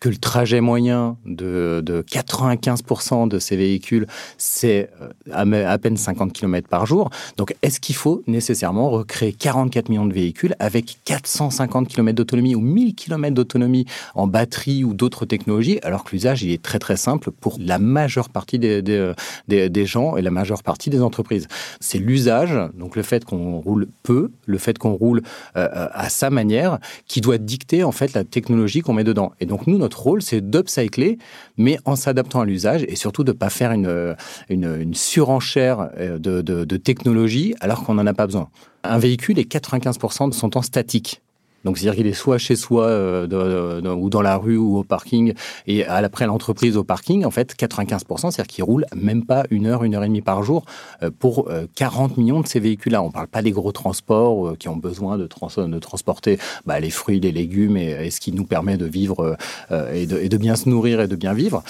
que 0.00 0.08
le 0.08 0.16
trajet 0.16 0.60
moyen 0.60 1.16
de, 1.24 1.80
de 1.84 2.02
95% 2.02 3.28
de 3.28 3.38
ces 3.38 3.56
véhicules, 3.56 4.06
c'est 4.36 4.90
euh, 5.00 5.72
à, 5.72 5.78
peine 5.78 5.96
50 5.96 6.32
km 6.32 6.68
par 6.68 6.86
jour. 6.86 7.10
Donc, 7.36 7.54
est-ce 7.62 7.80
qu'il 7.80 7.94
faut 7.94 8.22
nécessairement 8.26 8.90
recréer 8.90 9.32
44 9.32 9.88
millions 9.88 10.06
de 10.06 10.12
véhicules 10.12 10.54
avec 10.58 10.98
450 11.04 11.88
km 11.88 12.16
d'autonomie 12.16 12.54
ou 12.54 12.60
1000 12.60 12.94
km 12.94 13.34
d'autonomie 13.34 13.86
en 14.14 14.26
batterie 14.26 14.84
ou 14.84 14.94
d'autres 14.94 15.24
technologies, 15.24 15.78
alors 15.82 16.04
que 16.04 16.10
l'usage, 16.12 16.42
il 16.42 16.50
est 16.50 16.62
très 16.62 16.78
très 16.78 16.96
simple 16.96 17.30
pour 17.30 17.56
la 17.60 17.78
majeure 17.78 18.28
partie 18.28 18.58
des, 18.58 18.82
des, 18.82 19.86
gens 19.86 20.16
et 20.16 20.22
la 20.22 20.30
majeure 20.30 20.62
partie 20.62 20.90
des 20.90 21.02
entreprises. 21.02 21.46
C'est 21.80 21.98
l'usage, 21.98 22.58
donc 22.74 22.96
le 22.96 23.02
fait 23.02 23.24
qu'on 23.24 23.60
roule 23.60 23.88
peu, 24.02 24.30
le 24.46 24.58
fait 24.58 24.78
qu'on 24.78 24.92
roule 24.92 25.22
euh, 25.56 25.88
à 25.92 26.08
sa 26.08 26.30
manière, 26.30 26.78
qui 27.06 27.20
doit 27.20 27.38
dicter 27.38 27.84
en 27.84 27.92
fait 27.92 28.14
la 28.14 28.24
technologie 28.24 28.80
qu'on 28.80 28.94
met 28.94 29.04
dedans 29.04 29.11
Et 29.40 29.46
donc 29.46 29.66
nous, 29.66 29.78
notre 29.78 30.00
rôle, 30.00 30.22
c'est 30.22 30.40
d'upcycler, 30.40 31.18
mais 31.56 31.78
en 31.84 31.96
s'adaptant 31.96 32.40
à 32.40 32.44
l'usage 32.44 32.84
et 32.88 32.96
surtout 32.96 33.24
de 33.24 33.32
ne 33.32 33.36
pas 33.36 33.50
faire 33.50 33.72
une, 33.72 34.16
une, 34.48 34.94
surenchère 34.94 35.90
de, 35.98 36.18
de, 36.18 36.64
de 36.64 36.76
technologie 36.76 37.54
alors 37.60 37.84
qu'on 37.84 37.94
n'en 37.94 38.06
a 38.06 38.14
pas 38.14 38.26
besoin. 38.26 38.48
Un 38.84 38.98
véhicule 38.98 39.38
est 39.38 39.50
95% 39.50 40.30
de 40.30 40.34
son 40.34 40.50
temps 40.50 40.62
statique. 40.62 41.22
Donc, 41.64 41.78
c'est-à-dire 41.78 41.96
qu'il 41.96 42.06
est 42.06 42.12
soit 42.12 42.38
chez 42.38 42.56
soi, 42.56 42.86
euh, 42.86 43.80
ou 43.94 44.10
dans 44.10 44.22
la 44.22 44.36
rue, 44.36 44.56
ou 44.56 44.78
au 44.78 44.84
parking, 44.84 45.34
et 45.66 45.84
après 45.84 46.26
l'entreprise 46.26 46.76
au 46.76 46.84
parking, 46.84 47.24
en 47.24 47.30
fait, 47.30 47.54
95%, 47.54 48.30
c'est-à-dire 48.30 48.46
qu'il 48.46 48.64
roule 48.64 48.84
même 48.94 49.24
pas 49.24 49.44
une 49.50 49.66
heure, 49.66 49.84
une 49.84 49.94
heure 49.94 50.04
et 50.04 50.08
demie 50.08 50.22
par 50.22 50.42
jour 50.42 50.64
euh, 51.02 51.10
pour 51.16 51.48
40 51.74 52.12
euh, 52.12 52.20
millions 52.20 52.40
de 52.40 52.46
ces 52.46 52.60
véhicules-là. 52.60 53.02
On 53.02 53.10
parle 53.10 53.28
pas 53.28 53.42
des 53.42 53.52
gros 53.52 53.72
transports 53.72 54.56
qui 54.58 54.68
ont 54.68 54.76
besoin 54.76 55.18
de, 55.18 55.24
de 55.24 55.78
transporter 55.78 56.38
bah, 56.66 56.80
les 56.80 56.90
fruits, 56.90 57.20
les 57.20 57.32
légumes, 57.32 57.76
et, 57.76 58.10
ce 58.10 58.20
qui 58.20 58.32
nous 58.32 58.44
permet 58.44 58.76
de 58.76 58.86
vivre 58.86 59.36
et 59.70 60.06
de, 60.06 60.18
et, 60.18 60.28
de, 60.28 60.36
bien 60.36 60.56
se 60.56 60.68
nourrir 60.68 61.00
et 61.00 61.08
de 61.08 61.16
bien 61.16 61.32
vivre. 61.32 61.62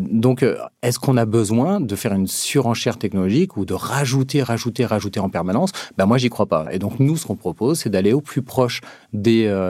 donc, 0.00 0.44
est-ce 0.82 0.98
qu'on 0.98 1.16
a 1.16 1.24
besoin 1.24 1.80
de 1.80 1.96
faire 1.96 2.12
une 2.12 2.26
surenchère 2.26 2.98
technologique 2.98 3.56
ou 3.56 3.64
de 3.64 3.74
rajouter, 3.74 4.42
rajouter, 4.42 4.84
rajouter 4.84 5.20
en 5.20 5.28
permanence? 5.28 5.70
Ben 5.96 6.06
Moi, 6.06 6.18
j'y 6.18 6.30
crois 6.30 6.46
pas. 6.46 6.66
Et 6.72 6.78
donc, 6.78 6.98
nous, 6.98 7.16
ce 7.16 7.26
qu'on 7.26 7.36
propose, 7.36 7.80
c'est 7.80 7.90
d'aller 7.90 8.12
au 8.12 8.20
plus 8.20 8.42
proche 8.42 8.80
euh, 9.14 9.25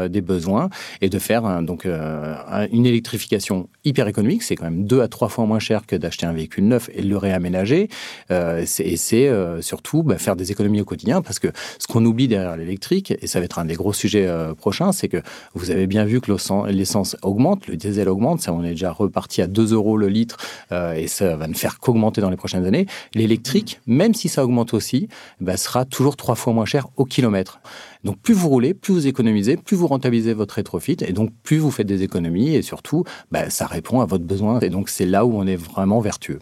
des, 0.08 0.20
besoins 0.20 0.68
et 1.00 1.08
de 1.08 1.18
faire 1.18 1.62
donc 1.62 1.86
euh, 1.86 2.34
une 2.72 2.86
électrification 2.86 3.68
hyper 3.84 4.08
économique. 4.08 4.42
C'est 4.42 4.56
quand 4.56 4.64
même 4.64 4.84
deux 4.86 5.00
à 5.00 5.08
trois 5.08 5.28
fois 5.28 5.46
moins 5.46 5.58
cher 5.58 5.86
que 5.86 5.96
d'acheter 5.96 6.26
un 6.26 6.32
véhicule 6.32 6.66
neuf 6.66 6.90
et 6.94 7.02
de 7.02 7.08
le 7.08 7.16
réaménager. 7.16 7.88
Euh, 8.30 8.64
et 8.78 8.96
c'est 8.96 9.30
surtout 9.60 10.02
bah, 10.02 10.18
faire 10.18 10.36
des 10.36 10.52
économies 10.52 10.80
au 10.80 10.84
quotidien 10.84 11.22
parce 11.22 11.38
que 11.38 11.48
ce 11.78 11.86
qu'on 11.86 12.04
oublie 12.04 12.28
derrière 12.28 12.56
l'électrique, 12.56 13.12
et 13.20 13.26
ça 13.26 13.38
va 13.38 13.44
être 13.44 13.58
un 13.58 13.64
des 13.64 13.74
gros 13.74 13.92
sujets 13.92 14.28
prochains, 14.56 14.92
c'est 14.92 15.08
que 15.08 15.18
vous 15.54 15.70
avez 15.70 15.86
bien 15.86 16.04
vu 16.04 16.20
que 16.20 16.32
l'essence 16.70 17.16
augmente, 17.22 17.66
le 17.66 17.76
diesel 17.76 18.08
augmente, 18.08 18.40
ça 18.40 18.52
on 18.52 18.64
est 18.64 18.70
déjà 18.70 18.92
reparti 18.92 19.42
à 19.42 19.46
2 19.46 19.72
euros 19.72 19.96
le 19.96 20.08
litre 20.08 20.36
et 20.70 21.08
ça 21.08 21.36
va 21.36 21.46
ne 21.46 21.54
faire 21.54 21.78
qu'augmenter 21.78 22.20
dans 22.20 22.30
les 22.30 22.36
prochaines 22.36 22.64
années. 22.64 22.86
L'électrique, 23.14 23.80
même 23.86 24.14
si 24.14 24.28
ça 24.28 24.44
augmente 24.44 24.74
aussi, 24.74 25.08
bah, 25.40 25.56
sera 25.56 25.84
toujours 25.84 26.16
trois 26.16 26.34
fois 26.34 26.52
moins 26.52 26.64
cher 26.64 26.88
au 26.96 27.04
kilomètre. 27.04 27.60
Donc 28.06 28.18
plus 28.20 28.34
vous 28.34 28.48
roulez, 28.48 28.72
plus 28.72 28.94
vous 28.94 29.06
économisez, 29.08 29.56
plus 29.56 29.76
vous 29.76 29.88
rentabilisez 29.88 30.32
votre 30.32 30.54
rétrofit, 30.54 30.96
et 31.04 31.12
donc 31.12 31.30
plus 31.42 31.58
vous 31.58 31.72
faites 31.72 31.88
des 31.88 32.04
économies, 32.04 32.54
et 32.54 32.62
surtout, 32.62 33.02
bah, 33.32 33.50
ça 33.50 33.66
répond 33.66 34.00
à 34.00 34.06
votre 34.06 34.24
besoin. 34.24 34.60
Et 34.60 34.70
donc 34.70 34.88
c'est 34.88 35.06
là 35.06 35.26
où 35.26 35.36
on 35.36 35.44
est 35.44 35.56
vraiment 35.56 35.98
vertueux. 35.98 36.38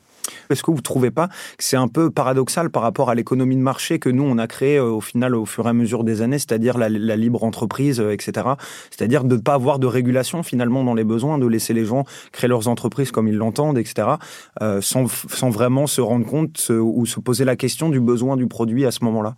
Est-ce 0.51 0.63
que 0.63 0.71
vous 0.71 0.79
ne 0.79 0.83
trouvez 0.83 1.11
pas 1.11 1.29
que 1.29 1.65
c'est 1.65 1.77
un 1.77 1.89
peu 1.89 2.11
paradoxal 2.11 2.69
par 2.69 2.83
rapport 2.83 3.09
à 3.09 3.15
l'économie 3.15 3.57
de 3.57 3.63
marché 3.63 3.99
que 3.99 4.11
nous, 4.11 4.23
on 4.23 4.37
a 4.37 4.47
créée 4.47 4.77
euh, 4.77 4.91
au 4.91 5.01
final 5.01 5.35
au 5.35 5.47
fur 5.47 5.67
et 5.67 5.71
à 5.71 5.73
mesure 5.73 6.05
des 6.05 6.21
années, 6.21 6.39
c'est-à-dire 6.39 6.77
la, 6.77 6.89
libre 6.89 7.45
entreprise, 7.45 7.99
euh, 7.99 8.13
etc. 8.13 8.47
C'est-à-dire 8.91 9.25
de 9.25 9.37
ne 9.37 9.41
pas 9.41 9.55
avoir 9.55 9.79
de 9.79 9.87
régulation 9.87 10.43
finalement 10.43 10.85
dans 10.85 10.95
les 10.95 11.05
besoins, 11.05 11.39
de 11.39 11.47
laisser 11.47 11.73
les 11.73 11.87
gens 11.87 12.05
créer 12.33 12.49
leurs 12.49 12.69
entreprises 12.69 13.11
comme 13.11 13.29
ils 13.29 13.37
l'entendent, 13.37 13.79
etc. 13.79 14.09
Euh, 14.61 14.81
sans, 14.83 15.07
sans, 15.09 15.49
vraiment 15.49 15.87
se 15.87 16.01
rendre 16.01 16.27
compte 16.27 16.71
ou 16.71 17.07
se 17.07 17.21
poser 17.21 17.45
la 17.45 17.57
question 17.57 17.89
du 17.89 18.01
besoin 18.01 18.37
du 18.37 18.47
produit 18.47 18.85
à 18.85 18.91
ce 18.91 19.03
moment-là? 19.05 19.35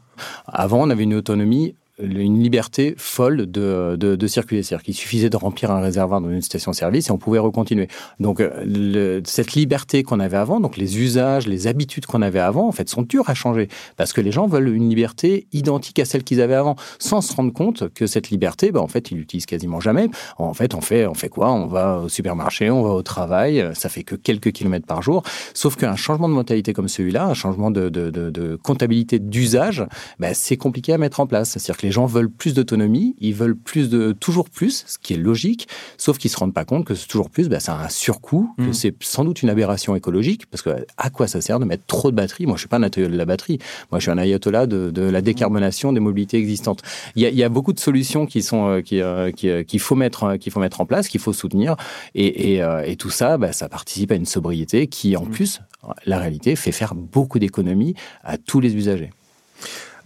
Avant, 0.46 0.82
on 0.82 0.90
avait 0.90 1.04
une 1.04 1.14
autonomie 1.14 1.74
une 1.98 2.42
liberté 2.42 2.94
folle 2.98 3.50
de, 3.50 3.96
de, 3.98 4.16
de 4.16 4.26
circuler. 4.26 4.62
C'est-à-dire 4.62 4.84
qu'il 4.84 4.94
suffisait 4.94 5.30
de 5.30 5.36
remplir 5.36 5.70
un 5.70 5.80
réservoir 5.80 6.20
dans 6.20 6.30
une 6.30 6.42
station-service 6.42 7.08
et 7.08 7.10
on 7.10 7.18
pouvait 7.18 7.38
recontinuer. 7.38 7.88
Donc, 8.20 8.40
euh, 8.40 9.20
cette 9.24 9.52
liberté 9.52 10.02
qu'on 10.02 10.20
avait 10.20 10.36
avant, 10.36 10.60
donc 10.60 10.76
les 10.76 10.98
usages, 10.98 11.46
les 11.46 11.66
habitudes 11.66 12.06
qu'on 12.06 12.22
avait 12.22 12.40
avant, 12.40 12.68
en 12.68 12.72
fait, 12.72 12.88
sont 12.88 13.02
dures 13.02 13.30
à 13.30 13.34
changer. 13.34 13.68
Parce 13.96 14.12
que 14.12 14.20
les 14.20 14.32
gens 14.32 14.46
veulent 14.46 14.68
une 14.68 14.88
liberté 14.88 15.46
identique 15.52 15.98
à 15.98 16.04
celle 16.04 16.22
qu'ils 16.22 16.40
avaient 16.40 16.54
avant, 16.54 16.76
sans 16.98 17.20
se 17.20 17.34
rendre 17.34 17.52
compte 17.52 17.88
que 17.94 18.06
cette 18.06 18.30
liberté, 18.30 18.72
ben, 18.72 18.80
en 18.80 18.88
fait, 18.88 19.10
ils 19.10 19.16
l'utilisent 19.16 19.46
quasiment 19.46 19.80
jamais. 19.80 20.08
En 20.36 20.54
fait, 20.54 20.74
on 20.74 20.80
fait, 20.80 21.06
on 21.06 21.14
fait 21.14 21.28
quoi? 21.28 21.52
On 21.52 21.66
va 21.66 22.00
au 22.00 22.08
supermarché, 22.08 22.70
on 22.70 22.82
va 22.82 22.90
au 22.90 23.02
travail, 23.02 23.70
ça 23.74 23.88
fait 23.88 24.02
que 24.02 24.14
quelques 24.14 24.52
kilomètres 24.52 24.86
par 24.86 25.02
jour. 25.02 25.22
Sauf 25.54 25.76
qu'un 25.76 25.96
changement 25.96 26.28
de 26.28 26.34
mentalité 26.34 26.72
comme 26.72 26.88
celui-là, 26.88 27.26
un 27.26 27.34
changement 27.34 27.70
de, 27.70 27.88
de, 27.88 28.10
de, 28.10 28.56
comptabilité 28.62 29.18
d'usage, 29.18 29.84
ben, 30.18 30.32
c'est 30.34 30.56
compliqué 30.56 30.92
à 30.92 30.98
mettre 30.98 31.20
en 31.20 31.26
place. 31.26 31.50
C'est-à-dire 31.50 31.76
les 31.86 31.92
gens 31.92 32.06
veulent 32.06 32.30
plus 32.30 32.52
d'autonomie, 32.52 33.14
ils 33.20 33.32
veulent 33.32 33.54
plus 33.54 33.88
de 33.88 34.10
toujours 34.10 34.50
plus, 34.50 34.82
ce 34.88 34.98
qui 34.98 35.14
est 35.14 35.16
logique, 35.16 35.68
sauf 35.98 36.18
qu'ils 36.18 36.32
se 36.32 36.36
rendent 36.36 36.52
pas 36.52 36.64
compte 36.64 36.84
que 36.84 36.96
ce 36.96 37.06
toujours 37.06 37.30
plus, 37.30 37.48
bah, 37.48 37.60
c'est 37.60 37.70
un 37.70 37.88
surcoût, 37.88 38.50
que 38.58 38.64
mm. 38.64 38.74
c'est 38.74 38.94
sans 39.04 39.24
doute 39.24 39.42
une 39.42 39.50
aberration 39.50 39.94
écologique, 39.94 40.46
parce 40.46 40.62
que 40.62 40.70
à 40.96 41.10
quoi 41.10 41.28
ça 41.28 41.40
sert 41.40 41.60
de 41.60 41.64
mettre 41.64 41.84
trop 41.86 42.10
de 42.10 42.16
batterie 42.16 42.44
Moi, 42.46 42.56
je 42.56 42.62
suis 42.62 42.68
pas 42.68 42.78
un 42.78 42.82
ayatollah 42.82 43.08
de 43.08 43.16
la 43.16 43.24
batterie, 43.24 43.58
moi, 43.92 44.00
je 44.00 44.02
suis 44.02 44.10
un 44.10 44.18
ayatollah 44.18 44.66
de, 44.66 44.90
de 44.90 45.02
la 45.02 45.20
décarbonation 45.20 45.92
des 45.92 46.00
mobilités 46.00 46.38
existantes. 46.38 46.82
Il 47.14 47.22
y 47.22 47.26
a, 47.26 47.28
il 47.28 47.36
y 47.36 47.44
a 47.44 47.48
beaucoup 47.48 47.72
de 47.72 47.78
solutions 47.78 48.26
qui 48.26 48.42
sont 48.42 48.68
euh, 48.68 48.80
qui 48.80 49.00
euh, 49.00 49.30
euh, 49.44 49.62
qu'il 49.62 49.78
faut 49.78 49.94
mettre 49.94 50.36
qu'il 50.38 50.50
faut 50.50 50.58
mettre 50.58 50.80
en 50.80 50.86
place, 50.86 51.06
qu'il 51.06 51.20
faut 51.20 51.32
soutenir, 51.32 51.76
et, 52.16 52.54
et, 52.54 52.66
et 52.84 52.96
tout 52.96 53.10
ça, 53.10 53.38
bah, 53.38 53.52
ça 53.52 53.68
participe 53.68 54.10
à 54.10 54.16
une 54.16 54.26
sobriété 54.26 54.88
qui, 54.88 55.16
en 55.16 55.24
mm. 55.24 55.30
plus, 55.30 55.60
la 56.04 56.18
réalité, 56.18 56.56
fait 56.56 56.72
faire 56.72 56.96
beaucoup 56.96 57.38
d'économies 57.38 57.94
à 58.24 58.38
tous 58.38 58.58
les 58.58 58.74
usagers. 58.74 59.10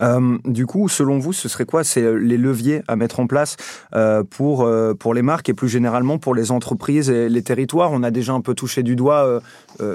Euh, 0.02 0.38
du 0.44 0.66
coup, 0.66 0.88
selon 0.88 1.18
vous, 1.18 1.32
ce 1.32 1.48
serait 1.48 1.64
quoi 1.64 1.84
C'est 1.84 2.02
euh, 2.02 2.14
les 2.14 2.36
leviers 2.36 2.82
à 2.88 2.96
mettre 2.96 3.20
en 3.20 3.26
place 3.26 3.56
euh, 3.94 4.22
pour, 4.24 4.68
pour 4.98 5.14
les 5.14 5.22
marques 5.22 5.48
et 5.48 5.54
plus 5.54 5.68
généralement 5.68 6.18
pour 6.18 6.34
les 6.34 6.50
entreprises 6.50 7.10
et 7.10 7.28
les 7.28 7.42
territoires? 7.42 7.90
On 7.92 8.02
a 8.02 8.10
déjà 8.10 8.32
un 8.32 8.40
peu 8.40 8.54
touché 8.54 8.82
du 8.82 8.96
doigt 8.96 9.40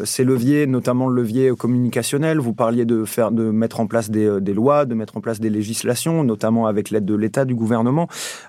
ces 0.04 0.24
leviers, 0.24 0.66
notamment 0.68 1.08
le 1.08 1.22
levier 1.22 1.52
communicationnel. 1.56 2.40
Vous 2.40 2.54
parliez 2.54 2.86
de, 2.86 3.06
faire, 3.06 3.32
de 3.32 3.52
mettre 3.52 3.80
en 3.80 3.88
place 3.88 4.10
des, 4.10 4.42
des 4.42 4.54
lois, 4.54 4.86
de 4.86 4.96
mettre 4.96 5.18
en 5.18 5.22
place 5.22 5.40
des 5.40 5.50
législations, 5.50 6.24
notamment 6.24 6.68
avec 6.68 6.90
l'aide 6.90 7.06
de 7.06 7.16
l'État, 7.16 7.46
du 7.46 7.56
gouvernement. 7.56 8.08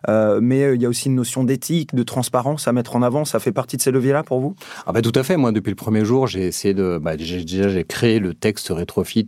mais 0.09 0.75
il 0.75 0.81
y 0.81 0.87
a 0.87 0.89
aussi 0.89 1.09
une 1.09 1.15
notion 1.15 1.45
d'éthique, 1.45 1.95
de 1.95 2.03
transparence 2.03 2.69
à 2.69 2.73
mettre 2.73 2.97
en 2.97 3.03
avant. 3.03 3.25
Ça 3.25 3.39
fait 3.39 3.53
partie 3.53 3.77
de 3.77 3.83
ces 3.83 3.91
leviers-là 3.91 4.23
pour 4.23 4.41
vous? 4.41 4.55
Ah 4.87 4.93
bah 4.93 5.03
Tout 5.03 5.13
à 5.15 5.23
fait. 5.23 5.37
Moi, 5.37 5.53
depuis 5.53 5.71
le 5.71 5.77
premier 5.77 6.05
jour, 6.05 6.27
j'ai 6.27 6.47
essayé 6.47 6.75
de... 6.75 6.99
Bah, 6.99 7.17
déjà, 7.17 7.37
créé 7.85 8.19
le 8.19 8.35
texte 8.35 8.69
rétrofit 8.71 9.27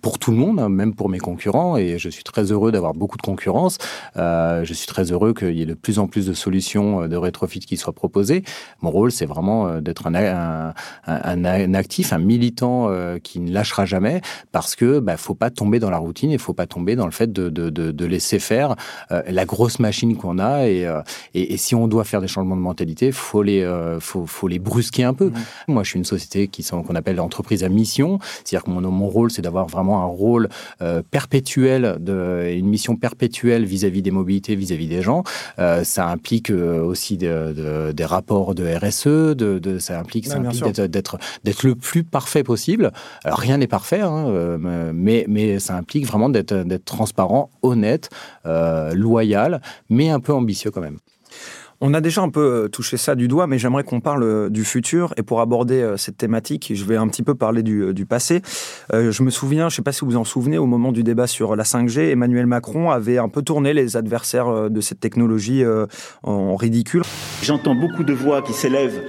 pour 0.00 0.18
tout 0.18 0.30
le 0.30 0.36
monde, 0.36 0.60
hein, 0.60 0.68
même 0.68 0.94
pour 0.94 1.08
mes 1.08 1.18
concurrents 1.18 1.43
et 1.76 1.98
je 1.98 2.08
suis 2.08 2.24
très 2.24 2.52
heureux 2.52 2.72
d'avoir 2.72 2.94
beaucoup 2.94 3.16
de 3.16 3.22
concurrence. 3.22 3.78
Euh, 4.16 4.64
je 4.64 4.72
suis 4.72 4.86
très 4.86 5.12
heureux 5.12 5.34
qu'il 5.34 5.56
y 5.56 5.62
ait 5.62 5.66
de 5.66 5.74
plus 5.74 5.98
en 5.98 6.06
plus 6.06 6.26
de 6.26 6.32
solutions 6.32 7.02
euh, 7.02 7.08
de 7.08 7.16
rétrofit 7.16 7.60
qui 7.60 7.76
soient 7.76 7.92
proposées. 7.92 8.42
Mon 8.80 8.90
rôle, 8.90 9.12
c'est 9.12 9.26
vraiment 9.26 9.66
euh, 9.66 9.80
d'être 9.80 10.06
un, 10.06 10.72
un, 11.06 11.44
un, 11.44 11.74
actif, 11.74 12.12
un 12.12 12.18
militant 12.18 12.90
qui 13.22 13.40
ne 13.40 13.52
lâchera 13.52 13.84
jamais 13.84 14.20
parce 14.52 14.76
que 14.76 14.98
bah, 14.98 15.16
faut 15.16 15.34
pas 15.34 15.50
tomber 15.50 15.78
dans 15.78 15.90
la 15.90 15.98
routine 15.98 16.30
et 16.30 16.38
faut 16.38 16.52
pas 16.52 16.66
tomber 16.66 16.96
dans 16.96 17.06
le 17.06 17.12
fait 17.12 17.32
de, 17.32 17.48
de, 17.48 17.70
de, 17.70 17.90
de 17.90 18.06
laisser 18.06 18.38
faire 18.38 18.76
la 19.10 19.44
grosse 19.44 19.78
machine 19.78 20.16
qu'on 20.16 20.38
a 20.38 20.66
et, 20.66 20.82
et, 21.34 21.54
et, 21.54 21.56
si 21.56 21.74
on 21.74 21.88
doit 21.88 22.04
faire 22.04 22.20
des 22.20 22.28
changements 22.28 22.56
de 22.56 22.60
mentalité, 22.60 23.12
faut 23.12 23.42
les 23.42 23.64
faut, 24.00 24.26
faut 24.26 24.48
les 24.48 24.58
brusquer 24.58 25.04
un 25.04 25.14
peu. 25.14 25.26
Mmh. 25.26 25.34
Moi, 25.68 25.82
je 25.82 25.90
suis 25.90 25.98
une 25.98 26.04
société 26.04 26.48
qui 26.48 26.64
qu'on 26.64 26.94
appelle 26.94 27.16
l'entreprise 27.16 27.64
à 27.64 27.68
mission, 27.68 28.18
c'est-à-dire 28.44 28.64
que 28.64 28.70
mon, 28.70 28.80
mon 28.90 29.08
rôle, 29.08 29.30
c'est 29.30 29.42
d'avoir 29.42 29.66
vraiment 29.66 30.02
un 30.02 30.06
rôle 30.06 30.48
perpétuel 31.10 31.33
perpétuelle, 31.34 31.96
de, 31.98 32.48
une 32.56 32.68
mission 32.68 32.94
perpétuelle 32.94 33.64
vis-à-vis 33.64 34.02
des 34.02 34.12
mobilités, 34.12 34.54
vis-à-vis 34.54 34.86
des 34.86 35.02
gens. 35.02 35.24
Euh, 35.58 35.82
ça 35.82 36.08
implique 36.08 36.50
euh, 36.50 36.80
aussi 36.80 37.16
de, 37.16 37.90
des 37.90 38.04
rapports 38.04 38.54
de 38.54 38.64
RSE, 38.64 39.34
de, 39.34 39.78
ça 39.80 39.98
implique, 39.98 40.28
d'être, 40.28 41.18
d'être 41.42 41.66
le 41.66 41.74
plus 41.74 42.04
parfait 42.04 42.44
possible. 42.44 42.92
Alors, 43.24 43.38
rien 43.40 43.58
n'est 43.58 43.66
parfait, 43.66 44.00
hein, 44.00 44.28
euh, 44.28 44.92
mais, 44.94 45.24
mais 45.28 45.58
ça 45.58 45.76
implique 45.76 46.06
vraiment 46.06 46.28
d'être, 46.28 46.54
d'être 46.54 46.84
transparent, 46.84 47.50
honnête, 47.62 48.10
loyal, 48.44 49.60
mais 49.90 50.10
un 50.10 50.20
peu 50.20 50.32
ambitieux 50.32 50.70
quand 50.70 50.82
même. 50.82 50.98
On 51.86 51.92
a 51.92 52.00
déjà 52.00 52.22
un 52.22 52.30
peu 52.30 52.40
euh, 52.40 52.68
touché 52.68 52.96
ça 52.96 53.14
du 53.14 53.28
doigt, 53.28 53.46
mais 53.46 53.58
j'aimerais 53.58 53.84
qu'on 53.84 54.00
parle 54.00 54.22
euh, 54.22 54.48
du 54.48 54.64
futur. 54.64 55.12
Et 55.18 55.22
pour 55.22 55.42
aborder 55.42 55.82
euh, 55.82 55.98
cette 55.98 56.16
thématique, 56.16 56.72
je 56.74 56.82
vais 56.82 56.96
un 56.96 57.06
petit 57.08 57.22
peu 57.22 57.34
parler 57.34 57.62
du, 57.62 58.06
passé. 58.06 58.40
je 58.90 59.22
me 59.22 59.28
souviens, 59.28 59.68
je 59.68 59.74
ne 59.74 59.76
sais 59.76 59.82
pas 59.82 59.92
si 59.92 60.00
vous 60.00 60.12
vous 60.12 60.16
en 60.16 60.24
souvenez, 60.24 60.56
au 60.56 60.64
moment 60.64 60.92
du 60.92 61.02
débat 61.02 61.26
sur 61.26 61.56
la 61.56 61.64
5G, 61.64 62.10
Emmanuel 62.10 62.46
Macron 62.46 62.90
avait 62.90 63.18
un 63.18 63.28
peu 63.28 63.42
tourné 63.42 63.74
les 63.74 63.98
adversaires 63.98 64.70
de 64.70 64.80
cette 64.80 65.00
technologie 65.00 65.62
en 66.22 66.56
ridicule. 66.56 67.02
J'entends 67.42 67.74
beaucoup 67.74 68.04
de 68.04 68.12
voix 68.12 68.42
qui 68.42 68.52
s'élèvent 68.52 69.02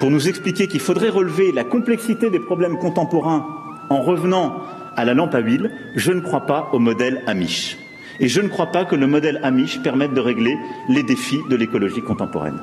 pour 0.00 0.10
nous 0.10 0.28
expliquer 0.28 0.68
qu'il 0.68 0.80
faudrait 0.80 1.08
relever 1.08 1.52
la 1.52 1.64
complexité 1.64 2.30
des 2.30 2.40
problèmes 2.40 2.78
contemporains 2.78 3.46
en 3.90 4.02
revenant 4.02 4.56
à 4.96 5.04
la 5.04 5.14
lampe 5.14 5.34
à 5.34 5.40
huile. 5.40 5.70
Je 5.96 6.12
ne 6.12 6.20
crois 6.20 6.46
pas 6.46 6.68
au 6.72 6.78
modèle 6.78 7.22
Amish. 7.26 7.81
Et 8.20 8.28
je 8.28 8.40
ne 8.40 8.48
crois 8.48 8.72
pas 8.72 8.84
que 8.84 8.96
le 8.96 9.06
modèle 9.06 9.40
Amish 9.42 9.82
permette 9.82 10.14
de 10.14 10.20
régler 10.20 10.56
les 10.88 11.02
défis 11.02 11.40
de 11.48 11.56
l'écologie 11.56 12.02
contemporaine. 12.02 12.60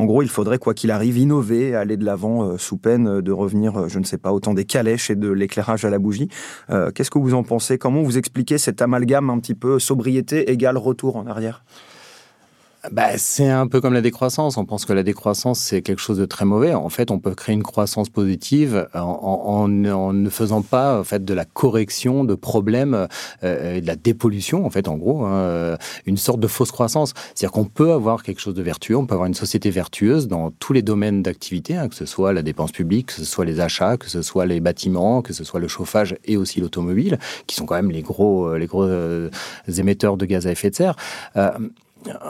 En 0.00 0.06
gros, 0.06 0.22
il 0.22 0.30
faudrait, 0.30 0.58
quoi 0.58 0.72
qu'il 0.72 0.92
arrive, 0.92 1.18
innover, 1.18 1.74
aller 1.74 1.98
de 1.98 2.06
l'avant 2.06 2.42
euh, 2.42 2.56
sous 2.56 2.78
peine 2.78 3.06
euh, 3.06 3.20
de 3.20 3.32
revenir, 3.32 3.76
euh, 3.76 3.88
je 3.88 3.98
ne 3.98 4.04
sais 4.04 4.16
pas, 4.16 4.32
autant 4.32 4.54
des 4.54 4.64
calèches 4.64 5.10
et 5.10 5.14
de 5.14 5.28
l'éclairage 5.28 5.84
à 5.84 5.90
la 5.90 5.98
bougie. 5.98 6.28
Qu'est-ce 6.94 7.10
que 7.10 7.18
vous 7.18 7.34
en 7.34 7.42
pensez? 7.42 7.76
Comment 7.76 8.02
vous 8.02 8.16
expliquez 8.16 8.56
cet 8.56 8.80
amalgame 8.80 9.28
un 9.28 9.38
petit 9.40 9.54
peu 9.54 9.78
sobriété 9.78 10.50
égale 10.50 10.78
retour 10.78 11.16
en 11.16 11.26
arrière? 11.26 11.64
Bah, 12.90 13.18
C'est 13.18 13.48
un 13.48 13.66
peu 13.66 13.80
comme 13.80 13.92
la 13.92 14.00
décroissance. 14.00 14.56
On 14.56 14.64
pense 14.64 14.84
que 14.84 14.92
la 14.92 15.02
décroissance, 15.02 15.60
c'est 15.60 15.82
quelque 15.82 16.00
chose 16.00 16.18
de 16.18 16.24
très 16.24 16.44
mauvais. 16.44 16.74
En 16.74 16.88
fait, 16.88 17.10
on 17.10 17.18
peut 17.18 17.34
créer 17.34 17.54
une 17.54 17.62
croissance 17.62 18.08
positive 18.08 18.88
en, 18.94 19.68
ne 19.68 20.30
faisant 20.30 20.62
pas 20.62 21.00
en 21.00 21.04
fait, 21.04 21.24
de 21.24 21.34
la 21.34 21.44
correction 21.44 22.24
de 22.24 22.34
problèmes 22.34 23.06
euh, 23.42 23.76
et 23.76 23.80
de 23.80 23.86
la 23.86 23.96
dépollution, 23.96 24.64
en 24.64 24.70
fait, 24.70 24.88
en 24.88 24.96
gros, 24.96 25.24
hein, 25.24 25.32
euh, 25.32 25.76
une 26.06 26.16
sorte 26.16 26.40
de 26.40 26.46
fausse 26.46 26.72
croissance. 26.72 27.12
C'est-à-dire 27.34 27.52
qu'on 27.52 27.64
peut 27.64 27.92
avoir 27.92 28.22
quelque 28.22 28.40
chose 28.40 28.54
de 28.54 28.62
vertueux, 28.62 28.96
on 28.96 29.06
peut 29.06 29.14
avoir 29.14 29.26
une 29.26 29.34
société 29.34 29.70
vertueuse 29.70 30.28
dans 30.28 30.50
tous 30.50 30.72
les 30.72 30.82
domaines 30.82 31.22
d'activité, 31.22 31.76
hein, 31.76 31.88
que 31.88 31.94
ce 31.94 32.06
soit 32.06 32.32
la 32.32 32.42
dépense 32.42 32.72
publique, 32.72 33.06
que 33.06 33.12
ce 33.14 33.24
soit 33.24 33.44
les 33.44 33.60
achats, 33.60 33.96
que 33.96 34.08
ce 34.08 34.22
soit 34.22 34.46
les 34.46 34.60
bâtiments, 34.60 35.22
que 35.22 35.32
ce 35.32 35.44
soit 35.44 35.60
le 35.60 35.68
chauffage 35.68 36.16
et 36.24 36.36
aussi 36.36 36.60
l'automobile, 36.60 37.18
qui 37.46 37.56
sont 37.56 37.66
quand 37.66 37.76
même 37.76 37.90
les 37.90 38.02
gros, 38.02 38.46
euh, 38.46 38.58
les 38.58 38.66
gros 38.66 38.88
émetteurs 39.78 40.16
de 40.16 40.24
gaz 40.24 40.46
à 40.46 40.52
effet 40.52 40.70
de 40.70 40.74
serre 40.74 40.96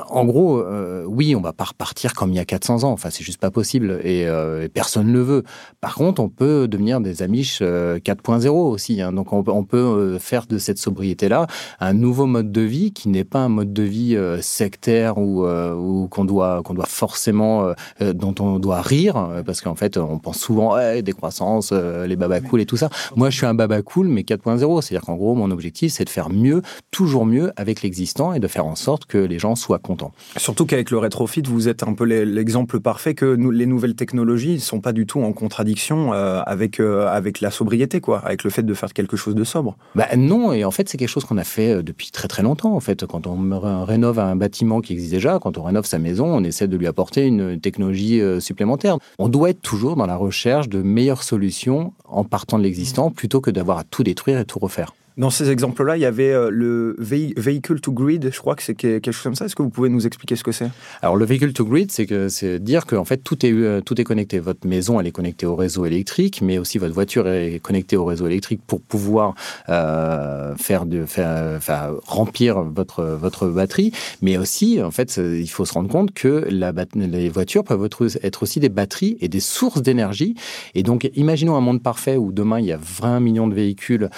en 0.08 0.24
gros, 0.24 0.58
euh, 0.58 1.04
oui, 1.06 1.34
on 1.36 1.40
va 1.40 1.52
pas 1.52 1.64
repartir 1.64 2.14
comme 2.14 2.30
il 2.30 2.36
y 2.36 2.40
a 2.40 2.44
400 2.44 2.84
ans. 2.84 2.92
Enfin, 2.92 3.10
c'est 3.10 3.24
juste 3.24 3.40
pas 3.40 3.50
possible 3.50 4.00
euh, 4.04 4.64
et, 4.64 4.68
personne 4.68 5.08
ne 5.08 5.12
le 5.12 5.22
veut. 5.22 5.44
Par 5.80 5.94
contre, 5.94 6.20
on 6.20 6.28
peut 6.28 6.68
devenir 6.68 7.00
des 7.00 7.22
Amish 7.22 7.60
4.0 7.62 8.46
euh, 8.46 8.50
aussi. 8.50 9.00
Hein. 9.00 9.12
Donc, 9.12 9.32
on, 9.32 9.64
peut 9.64 10.18
faire 10.18 10.46
de 10.46 10.58
cette 10.58 10.78
sobriété-là 10.78 11.46
un 11.80 11.92
nouveau 11.92 12.26
mode 12.26 12.50
de 12.50 12.62
vie 12.62 12.92
qui 12.92 13.08
n'est 13.08 13.24
pas 13.24 13.40
un 13.40 13.48
mode 13.48 13.72
de 13.72 13.82
vie 13.82 14.16
sectaire 14.40 15.18
ou, 15.18 16.08
qu'on 16.10 16.24
doit 16.24 16.62
qu'on 16.64 16.74
doit 16.74 16.86
forcément 16.86 17.72
dont 18.00 18.34
on 18.40 18.58
doit 18.58 18.80
rire 18.80 19.42
parce 19.44 19.60
qu'en 19.60 19.74
fait, 19.74 19.96
on 19.96 20.18
pense 20.18 20.38
souvent 20.38 20.76
des 20.76 21.02
décroissance, 21.02 21.72
les 21.72 22.16
baba 22.16 22.40
cool 22.40 22.62
et 22.62 22.66
tout 22.66 22.76
ça. 22.76 22.88
Moi, 23.16 23.30
je 23.30 23.36
suis 23.36 23.46
un 23.46 23.54
baba 23.54 23.82
cool, 23.82 24.08
mais 24.08 24.22
4.0, 24.22 24.80
c'est-à-dire 24.80 25.06
qu'en 25.06 25.16
gros, 25.16 25.34
mon 25.34 25.50
objectif, 25.50 25.92
c'est 25.92 26.04
de 26.04 26.10
faire 26.10 26.30
mieux, 26.30 26.62
toujours 26.90 27.26
mieux 27.26 27.52
avec 27.56 27.82
l'existant 27.82 28.32
et 28.32 28.40
de 28.40 28.48
faire 28.48 28.66
en 28.66 28.76
sorte 28.76 29.04
que 29.04 29.18
les 29.18 29.38
gens 29.38 29.54
soit 29.60 29.78
content. 29.78 30.12
Surtout 30.36 30.66
qu'avec 30.66 30.90
le 30.90 30.98
rétrofit, 30.98 31.42
vous 31.46 31.68
êtes 31.68 31.82
un 31.82 31.94
peu 31.94 32.04
l'exemple 32.04 32.80
parfait 32.80 33.14
que 33.14 33.26
les 33.26 33.66
nouvelles 33.66 33.94
technologies 33.94 34.54
ne 34.54 34.58
sont 34.58 34.80
pas 34.80 34.92
du 34.92 35.06
tout 35.06 35.20
en 35.20 35.32
contradiction 35.32 36.12
euh, 36.12 36.40
avec, 36.46 36.80
euh, 36.80 37.06
avec 37.08 37.40
la 37.40 37.50
sobriété, 37.50 38.00
quoi, 38.00 38.20
avec 38.20 38.44
le 38.44 38.50
fait 38.50 38.62
de 38.62 38.74
faire 38.74 38.92
quelque 38.92 39.16
chose 39.16 39.34
de 39.34 39.44
sobre. 39.44 39.76
Bah, 39.94 40.06
non, 40.16 40.52
et 40.52 40.64
en 40.64 40.70
fait, 40.70 40.88
c'est 40.88 40.98
quelque 40.98 41.08
chose 41.08 41.24
qu'on 41.24 41.38
a 41.38 41.44
fait 41.44 41.74
euh, 41.74 41.82
depuis 41.82 42.10
très 42.10 42.28
très 42.28 42.42
longtemps. 42.42 42.74
En 42.74 42.80
fait, 42.80 43.06
quand 43.06 43.26
on 43.26 43.84
rénove 43.84 44.18
un 44.18 44.36
bâtiment 44.36 44.80
qui 44.80 44.92
existe 44.94 45.12
déjà, 45.12 45.38
quand 45.40 45.58
on 45.58 45.62
rénove 45.62 45.86
sa 45.86 45.98
maison, 45.98 46.26
on 46.26 46.44
essaie 46.44 46.68
de 46.68 46.76
lui 46.76 46.86
apporter 46.86 47.26
une 47.26 47.60
technologie 47.60 48.20
supplémentaire. 48.40 48.98
On 49.18 49.28
doit 49.28 49.50
être 49.50 49.60
toujours 49.60 49.96
dans 49.96 50.06
la 50.06 50.16
recherche 50.16 50.68
de 50.68 50.82
meilleures 50.82 51.22
solutions 51.22 51.92
en 52.04 52.24
partant 52.24 52.58
de 52.58 52.62
l'existant 52.62 53.10
plutôt 53.10 53.40
que 53.40 53.50
d'avoir 53.50 53.78
à 53.78 53.84
tout 53.84 54.02
détruire 54.02 54.38
et 54.38 54.44
tout 54.44 54.58
refaire. 54.58 54.94
Dans 55.20 55.28
ces 55.28 55.50
exemples-là, 55.50 55.98
il 55.98 56.00
y 56.00 56.06
avait 56.06 56.32
euh, 56.32 56.48
le 56.50 56.96
vehicle 56.98 57.78
to 57.80 57.92
grid, 57.92 58.30
je 58.32 58.38
crois 58.38 58.56
que 58.56 58.62
c'est 58.62 58.74
quelque 58.74 59.12
chose 59.12 59.22
comme 59.22 59.34
ça. 59.34 59.44
Est-ce 59.44 59.54
que 59.54 59.60
vous 59.60 59.68
pouvez 59.68 59.90
nous 59.90 60.06
expliquer 60.06 60.34
ce 60.34 60.42
que 60.42 60.50
c'est? 60.50 60.70
Alors 61.02 61.14
le 61.14 61.26
vehicle 61.26 61.52
to 61.52 61.66
grid, 61.66 61.92
c'est 61.92 62.58
dire 62.58 62.86
que 62.86 62.96
fait 63.04 63.18
tout 63.18 63.44
est 63.44 63.52
euh, 63.52 63.82
tout 63.82 64.00
est 64.00 64.04
connecté. 64.04 64.38
Votre 64.38 64.66
maison, 64.66 64.98
elle 64.98 65.06
est 65.06 65.12
connectée 65.12 65.44
au 65.44 65.56
réseau 65.56 65.84
électrique, 65.84 66.40
mais 66.40 66.56
aussi 66.56 66.78
votre 66.78 66.94
voiture 66.94 67.28
est 67.28 67.60
connectée 67.60 67.98
au 67.98 68.06
réseau 68.06 68.28
électrique 68.28 68.62
pour 68.66 68.80
pouvoir 68.80 69.34
euh, 69.68 70.56
faire 70.56 70.86
de 70.86 71.04
faire, 71.04 71.60
remplir 72.06 72.62
votre 72.62 73.04
votre 73.04 73.46
batterie. 73.48 73.92
Mais 74.22 74.38
aussi, 74.38 74.82
en 74.82 74.90
fait, 74.90 75.18
il 75.18 75.50
faut 75.50 75.66
se 75.66 75.74
rendre 75.74 75.90
compte 75.90 76.14
que 76.14 76.48
les 76.48 77.28
voitures 77.28 77.64
peuvent 77.64 77.86
être 78.22 78.42
aussi 78.42 78.58
des 78.58 78.70
batteries 78.70 79.18
et 79.20 79.28
des 79.28 79.40
sources 79.40 79.82
d'énergie. 79.82 80.34
Et 80.74 80.82
donc, 80.82 81.10
imaginons 81.14 81.56
un 81.56 81.60
monde 81.60 81.82
parfait 81.82 82.16
où 82.16 82.32
demain 82.32 82.58
il 82.58 82.64
y 82.64 82.72
a 82.72 82.78
20 82.80 83.20
millions 83.20 83.48
de 83.48 83.54
véhicules 83.54 84.08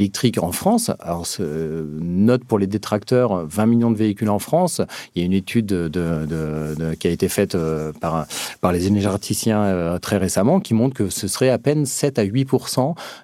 électrique 0.00 0.42
en 0.42 0.52
France. 0.52 0.90
Alors, 0.98 1.26
note 1.38 2.44
pour 2.44 2.58
les 2.58 2.66
détracteurs, 2.66 3.46
20 3.46 3.66
millions 3.66 3.90
de 3.90 3.96
véhicules 3.96 4.30
en 4.30 4.38
France. 4.38 4.80
Il 5.14 5.20
y 5.20 5.22
a 5.22 5.26
une 5.26 5.32
étude 5.32 5.66
de, 5.66 6.94
qui 6.98 7.06
a 7.06 7.10
été 7.10 7.28
faite 7.28 7.54
euh, 7.54 7.92
par, 7.92 8.26
par 8.60 8.72
les 8.72 8.86
énergéticiens 8.86 9.60
euh, 9.62 9.98
très 9.98 10.16
récemment 10.16 10.60
qui 10.60 10.74
montre 10.74 10.94
que 10.94 11.10
ce 11.10 11.28
serait 11.28 11.50
à 11.50 11.58
peine 11.58 11.84
7 11.84 12.18
à 12.18 12.22
8 12.22 12.48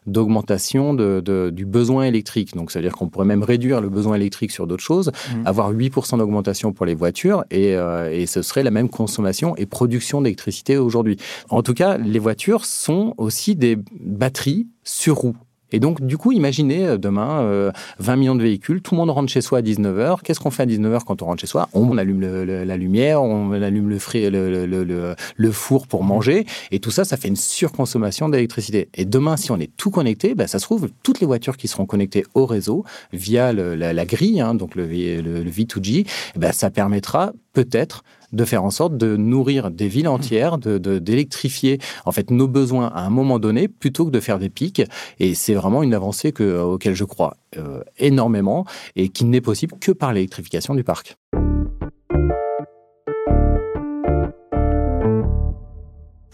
d'augmentation 0.07 0.95
de, 0.95 1.51
du 1.51 1.65
besoin 1.65 2.05
électrique. 2.05 2.55
Donc, 2.55 2.71
c'est-à-dire 2.71 2.93
qu'on 2.93 3.09
pourrait 3.09 3.27
même 3.27 3.43
réduire 3.43 3.81
le 3.81 3.89
besoin 3.89 4.17
électrique 4.17 4.51
sur 4.51 4.67
d'autres 4.67 4.83
choses, 4.83 5.11
mmh. 5.11 5.47
avoir 5.47 5.73
8% 5.73 6.19
d'augmentation 6.19 6.73
pour 6.73 6.87
les 6.87 6.95
voitures 6.95 7.45
et, 7.51 7.75
euh, 7.75 8.13
et 8.13 8.27
ce 8.27 8.43
serait 8.43 8.63
la 8.63 8.71
même 8.71 8.89
consommation 8.89 9.57
et 9.57 9.67
production 9.67 10.21
d'électricité 10.21 10.77
aujourd'hui. 10.77 11.17
En 11.49 11.63
tout 11.63 11.75
cas, 11.75 11.97
les 11.97 12.19
voitures 12.19 12.65
sont 12.65 13.15
aussi 13.17 13.57
des 13.57 13.79
batteries 14.01 14.69
sur 14.85 15.17
roues. 15.17 15.37
Et 15.73 15.81
donc, 15.81 16.01
du 16.01 16.17
coup, 16.17 16.33
imaginez 16.33 16.87
euh, 16.87 16.99
demain 16.99 17.73
20 17.99 18.13
euh, 18.13 18.17
millions 18.17 18.35
de 18.35 18.43
véhicules, 18.43 18.81
tout 18.83 18.95
le 18.95 18.99
monde 18.99 19.11
rentre 19.11 19.31
chez 19.31 19.41
soi 19.41 19.59
à 19.59 19.63
19h. 19.63 20.19
Qu'est-ce 20.23 20.41
qu'on 20.41 20.51
fait 20.51 20.63
à 20.63 20.67
19h 20.67 21.01
quand 21.05 21.23
on 21.23 21.27
rentre 21.27 21.41
chez 21.41 21.47
soi? 21.47 21.69
On 21.73 21.99
allume 21.99 22.21
la 22.21 22.77
lumière, 22.77 23.23
on 23.23 23.53
allume 23.53 23.89
le, 23.89 25.15
le, 25.37 25.53
four 25.53 25.87
pour 25.87 26.05
manger, 26.05 26.47
et 26.71 26.79
tout 26.79 26.91
ça, 26.91 27.05
ça 27.05 27.17
fait 27.17 27.29
une 27.29 27.37
surconsommation 27.37 28.29
d'électricité. 28.29 28.89
Et 28.95 29.05
demain, 29.05 29.37
si 29.37 29.51
on 29.51 29.59
est 29.59 29.71
tout 29.77 29.91
connecté, 29.91 30.35
ben, 30.35 30.47
ça 30.47 30.59
se 30.59 30.65
trouve, 30.65 30.89
toutes 31.03 31.21
les 31.21 31.27
voitures 31.27 31.57
qui 31.57 31.69
seront 31.69 31.87
connectées 31.87 32.25
au 32.35 32.47
réseau 32.47 32.85
via 33.13 33.53
la, 33.53 34.07
grille, 34.07 34.41
hein, 34.41 34.55
donc 34.55 34.75
le, 34.75 34.87
V2G, 34.87 36.07
ben, 36.37 36.53
ça 36.53 36.71
permettra 36.71 37.33
peut-être 37.53 38.05
de 38.33 38.45
faire 38.45 38.65
en 38.65 38.71
sorte 38.71 38.97
de 38.97 39.17
nourrir 39.17 39.71
des 39.71 39.89
villes 39.89 40.09
entières, 40.09 40.59
de 40.59 40.77
d'électrifier 40.99 41.79
en 42.05 42.13
fait 42.13 42.31
nos 42.31 42.49
besoins 42.49 42.89
à 42.89 43.01
un 43.01 43.11
moment 43.11 43.39
donné 43.39 43.69
plutôt 43.69 44.07
que 44.07 44.11
de 44.11 44.21
faire 44.21 44.39
des 44.39 44.49
pics. 44.49 44.83
Et 45.19 45.35
c'est 45.35 45.55
vraiment 45.55 45.83
une 45.83 45.95
avancée 45.95 46.33
que, 46.33 46.61
auquel 46.61 46.95
je 46.95 47.05
crois 47.05 47.37
euh, 47.57 47.83
énormément 47.99 48.67
et 48.95 49.09
qui 49.09 49.25
n'est 49.25 49.41
possible 49.41 49.77
que 49.81 49.93
par 49.93 50.13
l'électrification 50.13 50.75
du 50.75 50.85
parc. 50.85 51.17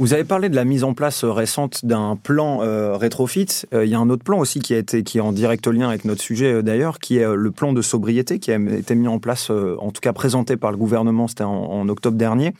Vous 0.03 0.15
avez 0.15 0.25
parlé 0.25 0.49
de 0.49 0.57
la 0.57 0.65
mise 0.65 0.83
en 0.83 0.95
place 0.95 1.23
euh, 1.23 1.31
récente 1.31 1.87
d'un 1.87 2.19
plan 2.21 2.61
euh, 2.61 2.97
rétrofit. 2.97 3.47
Euh, 3.73 3.85
il 3.85 3.91
y 3.93 3.95
a 3.95 4.01
un 4.01 4.11
autre 4.11 4.25
plan 4.25 4.41
aussi 4.41 4.59
qui, 4.59 4.75
a 4.75 4.79
été, 4.79 5.05
qui 5.05 5.19
est 5.19 5.21
en 5.21 5.31
direct 5.31 5.65
lien 5.69 5.89
avec 5.89 6.05
notre 6.05 6.23
sujet 6.23 6.61
d'ailleurs, 6.65 6.99
qui 6.99 7.19
est 7.19 7.37
le 7.37 7.51
plan 7.53 7.73
de 7.73 7.81
sobriété 7.83 8.41
qui 8.41 8.51
a 8.51 8.57
été 8.57 8.97
mis 8.97 9.07
en 9.07 9.21
place, 9.21 9.51
en 9.51 9.93
tout 9.93 10.01
cas 10.01 10.13
présenté 10.13 10.57
par 10.57 10.73
le 10.73 10.77
gouvernement, 10.77 11.29
c'était 11.29 11.45
en, 11.45 11.89
octobre 11.89 12.17
dernier. 12.17 12.53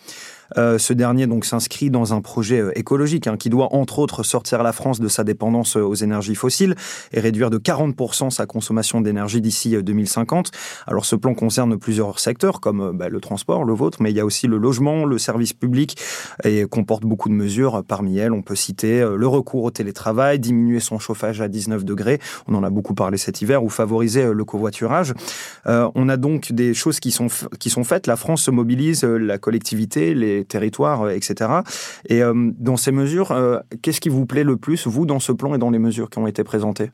Euh, 0.59 0.79
ce 0.79 0.93
dernier 0.93 1.27
donc 1.27 1.45
s'inscrit 1.45 1.91
dans 1.91 2.15
un 2.15 2.21
projet 2.21 2.61
euh, 2.61 2.79
écologique 2.79 3.27
hein, 3.27 3.37
qui 3.37 3.51
doit 3.51 3.75
entre 3.75 3.99
autres 3.99 4.23
sortir 4.23 4.63
la 4.63 4.73
France 4.73 5.01
de 5.01 5.09
sa 5.09 5.25
dépendance 5.25 5.77
euh, 5.77 5.83
aux 5.83 5.95
énergies 5.95 6.35
fossiles 6.35 6.75
et 7.13 7.21
réduire 7.21 7.51
de 7.51 7.59
40% 7.59 8.31
sa 8.31 8.47
consommation 8.47 9.01
d'énergie 9.01 9.41
d'ici 9.41 9.77
2050. 9.83 10.51
Alors 10.87 11.05
ce 11.05 11.17
plan 11.17 11.35
concerne 11.35 11.79
plusieurs 11.79 12.19
secteurs 12.19 12.61
comme 12.61 12.97
bah, 12.97 13.09
le 13.09 13.21
transport, 13.21 13.65
le 13.65 13.73
vôtre, 13.73 14.03
mais 14.03 14.11
il 14.11 14.17
y 14.17 14.21
a 14.21 14.25
aussi 14.25 14.47
le 14.47 14.59
logement, 14.59 15.05
le 15.05 15.19
service 15.19 15.53
public 15.53 15.97
et 16.45 16.65
comporte 16.65 17.05
beaucoup 17.05 17.29
de 17.29 17.35
mesures. 17.35 17.83
Parmi 17.87 18.19
elles, 18.19 18.33
on 18.33 18.43
peut 18.43 18.55
citer 18.55 19.01
le 19.01 19.27
recours 19.27 19.65
au 19.65 19.71
télétravail, 19.71 20.39
diminuer 20.39 20.81
son 20.81 20.99
chauffage 20.99 21.41
à 21.41 21.49
19 21.49 21.85
degrés, 21.85 22.19
on 22.47 22.55
en 22.55 22.63
a 22.63 22.71
beaucoup 22.71 22.95
parlé 22.95 23.19
cet 23.19 23.43
hiver, 23.43 23.63
ou 23.65 23.69
favoriser 23.69 24.33
le 24.33 24.45
covoiturage. 24.45 25.15
on 25.67 26.09
a 26.09 26.17
donc 26.17 26.53
des 26.53 26.75
choses 26.75 27.01
qui 27.01 27.11
sont, 27.11 27.29
qui 27.59 27.71
sont 27.71 27.85
faites. 27.85 28.07
La 28.07 28.17
France 28.17 28.43
se 28.43 28.51
mobilise, 28.51 29.05
la 29.05 29.39
collectivité, 29.39 30.15
les 30.15 30.42
territoires, 30.45 31.03
euh, 31.03 31.11
etc. 31.11 31.51
Et 32.09 32.23
euh, 32.23 32.33
dans 32.59 32.77
ces 32.77 32.93
mesures, 32.93 33.33
euh, 33.33 33.59
qu'est-ce 33.83 34.01
qui 34.01 34.09
vous 34.09 34.27
plaît 34.27 34.45
le 34.45 34.57
plus, 34.57 34.87
vous, 34.87 35.07
dans 35.07 35.21
ce 35.21 35.33
plan 35.33 35.55
et 35.55 35.59
dans 35.59 35.71
les 35.71 35.79
mesures 35.79 36.11
qui 36.11 36.19
ont 36.19 36.27
été 36.27 36.45
présentées? 36.45 36.91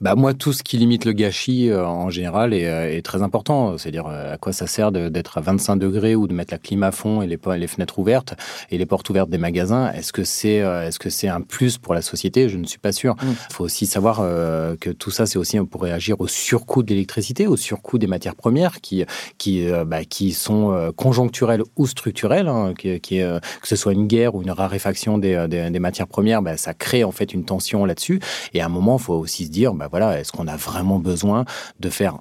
Bah 0.00 0.14
moi, 0.16 0.34
tout 0.34 0.52
ce 0.52 0.62
qui 0.62 0.76
limite 0.76 1.04
le 1.04 1.12
gâchis 1.12 1.72
en 1.72 2.10
général 2.10 2.52
est, 2.52 3.00
très 3.02 3.22
important. 3.22 3.78
C'est-à-dire 3.78 4.06
à 4.06 4.36
quoi 4.36 4.52
ça 4.52 4.66
sert 4.66 4.90
d'être 4.92 5.38
à 5.38 5.40
25 5.40 5.76
degrés 5.76 6.14
ou 6.14 6.26
de 6.26 6.34
mettre 6.34 6.52
la 6.52 6.58
clim 6.58 6.82
à 6.82 6.90
fond 6.90 7.22
et 7.22 7.26
les, 7.26 7.38
les 7.56 7.66
fenêtres 7.66 7.98
ouvertes 7.98 8.34
et 8.70 8.76
les 8.76 8.86
portes 8.86 9.08
ouvertes 9.08 9.30
des 9.30 9.38
magasins? 9.38 9.92
Est-ce 9.92 10.12
que 10.12 10.24
c'est 10.24 10.56
est-ce 10.56 10.98
que 10.98 11.10
c'est 11.10 11.28
un 11.28 11.40
plus 11.40 11.78
pour 11.78 11.94
la 11.94 12.02
société? 12.02 12.48
Je 12.48 12.58
ne 12.58 12.64
suis 12.64 12.80
pas 12.80 12.92
sûr. 12.92 13.14
Il 13.22 13.28
mm. 13.28 13.34
faut 13.52 13.64
aussi 13.64 13.86
savoir 13.86 14.16
que 14.16 14.90
tout 14.90 15.10
ça, 15.10 15.26
c'est 15.26 15.38
aussi 15.38 15.58
pour 15.60 15.82
réagir 15.82 16.20
au 16.20 16.26
surcoût 16.26 16.82
de 16.82 16.90
l'électricité, 16.90 17.46
au 17.46 17.56
surcoût 17.56 17.96
des 17.96 18.08
matières 18.08 18.34
premières 18.34 18.80
qui 18.80 19.04
qui 19.38 19.66
bah, 19.86 20.04
qui 20.04 20.32
sont 20.32 20.92
conjoncturelles 20.96 21.62
ou 21.76 21.86
structurelles, 21.86 22.48
hein, 22.48 22.74
qui, 23.02 23.20
euh, 23.20 23.38
que 23.60 23.68
ce 23.68 23.76
soit 23.76 23.92
une 23.92 24.06
guerre 24.06 24.34
ou 24.34 24.42
une 24.42 24.50
raréfaction 24.50 25.18
des, 25.18 25.34
euh, 25.34 25.80
matières 25.80 26.06
premières, 26.06 26.42
bah, 26.42 26.56
ça 26.56 26.74
crée 26.74 27.04
en 27.04 27.12
fait 27.12 27.32
une 27.32 27.44
tension 27.44 27.84
là-dessus. 27.84 28.20
Et 28.52 28.60
à 28.60 28.66
un 28.66 28.68
moment, 28.68 28.96
il 28.98 29.02
faut 29.02 29.14
aussi 29.14 29.46
se 29.46 29.50
dire, 29.50 29.74
bah, 29.74 29.88
voilà, 29.90 30.20
est-ce 30.20 30.32
qu'on 30.32 30.48
a 30.48 30.56
vraiment 30.56 30.98
besoin 30.98 31.44
de 31.80 31.88
faire 31.88 32.18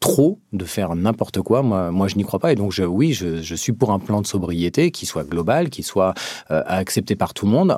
trop 0.00 0.38
de 0.52 0.64
faire 0.64 0.94
n'importe 0.94 1.42
quoi? 1.42 1.62
Moi, 1.62 2.06
je 2.06 2.14
n'y 2.14 2.22
crois 2.22 2.38
pas. 2.38 2.52
Et 2.52 2.54
donc, 2.54 2.72
oui, 2.86 3.12
je, 3.12 3.54
suis 3.56 3.72
pour 3.72 3.90
un 3.90 3.98
plan 3.98 4.22
de 4.22 4.26
sobriété 4.26 4.92
qui 4.92 5.06
soit 5.06 5.24
global, 5.24 5.70
qui 5.70 5.82
soit 5.82 6.14
euh, 6.52 6.62
accepté 6.66 7.16
par 7.16 7.34
tout 7.34 7.46
le 7.46 7.52
monde. 7.52 7.76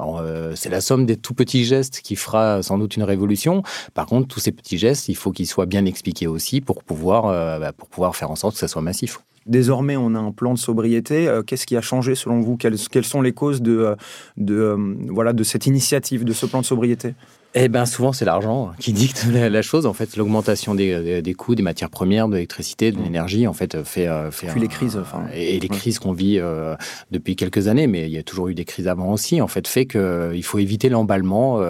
c'est 0.54 0.68
la 0.68 0.83
somme 0.83 1.06
des 1.06 1.16
tout 1.16 1.33
petits 1.33 1.64
gestes 1.64 2.02
qui 2.02 2.16
fera 2.16 2.62
sans 2.62 2.76
doute 2.76 2.96
une 2.96 3.04
révolution. 3.04 3.62
Par 3.94 4.04
contre, 4.04 4.28
tous 4.28 4.40
ces 4.40 4.52
petits 4.52 4.76
gestes, 4.76 5.09
il 5.09 5.16
faut 5.16 5.33
qu'ils 5.33 5.46
soient 5.46 5.66
bien 5.66 5.87
expliqués 5.87 6.26
aussi 6.26 6.61
pour 6.61 6.85
pouvoir, 6.85 7.59
bah, 7.59 7.72
pour 7.72 7.88
pouvoir 7.88 8.14
faire 8.16 8.30
en 8.30 8.37
sorte 8.37 8.54
que 8.54 8.61
ça 8.61 8.68
soit 8.68 8.83
massif. 8.83 9.20
Désormais, 9.46 9.96
on 9.96 10.14
a 10.14 10.18
un 10.18 10.33
plan 10.33 10.55
de 10.55 10.59
sobriété. 10.59 11.26
Euh, 11.26 11.42
qu'est-ce 11.42 11.66
qui 11.66 11.76
a 11.76 11.81
changé 11.81 12.14
selon 12.14 12.40
vous? 12.40 12.57
Quelles, 12.57 12.79
sont 12.79 13.22
les 13.22 13.33
causes 13.33 13.62
de, 13.62 13.79
euh, 13.79 13.96
euh, 14.50 14.94
voilà, 15.09 15.33
de 15.33 15.42
cette 15.42 15.66
initiative, 15.66 16.24
de 16.24 16.33
ce 16.33 16.46
plan 16.46 16.61
de 16.61 16.66
sobriété? 16.66 17.14
Eh 17.54 17.68
bien, 17.68 17.84
souvent, 17.84 18.12
c'est 18.12 18.24
l'argent 18.24 18.70
qui 18.78 18.92
dicte 18.92 19.26
la, 19.32 19.62
chose. 19.62 19.84
En 19.84 19.92
fait, 19.92 20.16
l'augmentation 20.16 20.76
des, 20.76 21.20
des, 21.20 21.34
coûts 21.34 21.56
des 21.56 21.64
matières 21.64 21.90
premières, 21.90 22.28
de 22.28 22.34
l'électricité, 22.34 22.92
de 22.92 23.02
l'énergie, 23.02 23.48
en 23.48 23.52
fait, 23.52 23.82
fait. 23.82 24.06
Euh, 24.06 24.30
fait 24.30 24.46
Puis 24.46 24.60
les 24.60 24.68
crises. 24.68 24.96
Enfin, 24.96 25.24
et, 25.34 25.58
les 25.58 25.68
crises 25.68 25.98
qu'on 25.98 26.12
vit 26.12 26.38
euh, 26.38 26.76
depuis 27.10 27.34
quelques 27.34 27.66
années, 27.66 27.88
mais 27.88 28.06
il 28.06 28.12
y 28.12 28.18
a 28.18 28.22
toujours 28.22 28.48
eu 28.48 28.54
des 28.54 28.64
crises 28.64 28.86
avant 28.86 29.12
aussi, 29.12 29.42
en 29.42 29.48
fait, 29.48 29.66
fait 29.66 29.86
qu'il 29.86 30.00
euh, 30.00 30.42
faut 30.42 30.60
éviter 30.60 30.88
l'emballement 30.88 31.60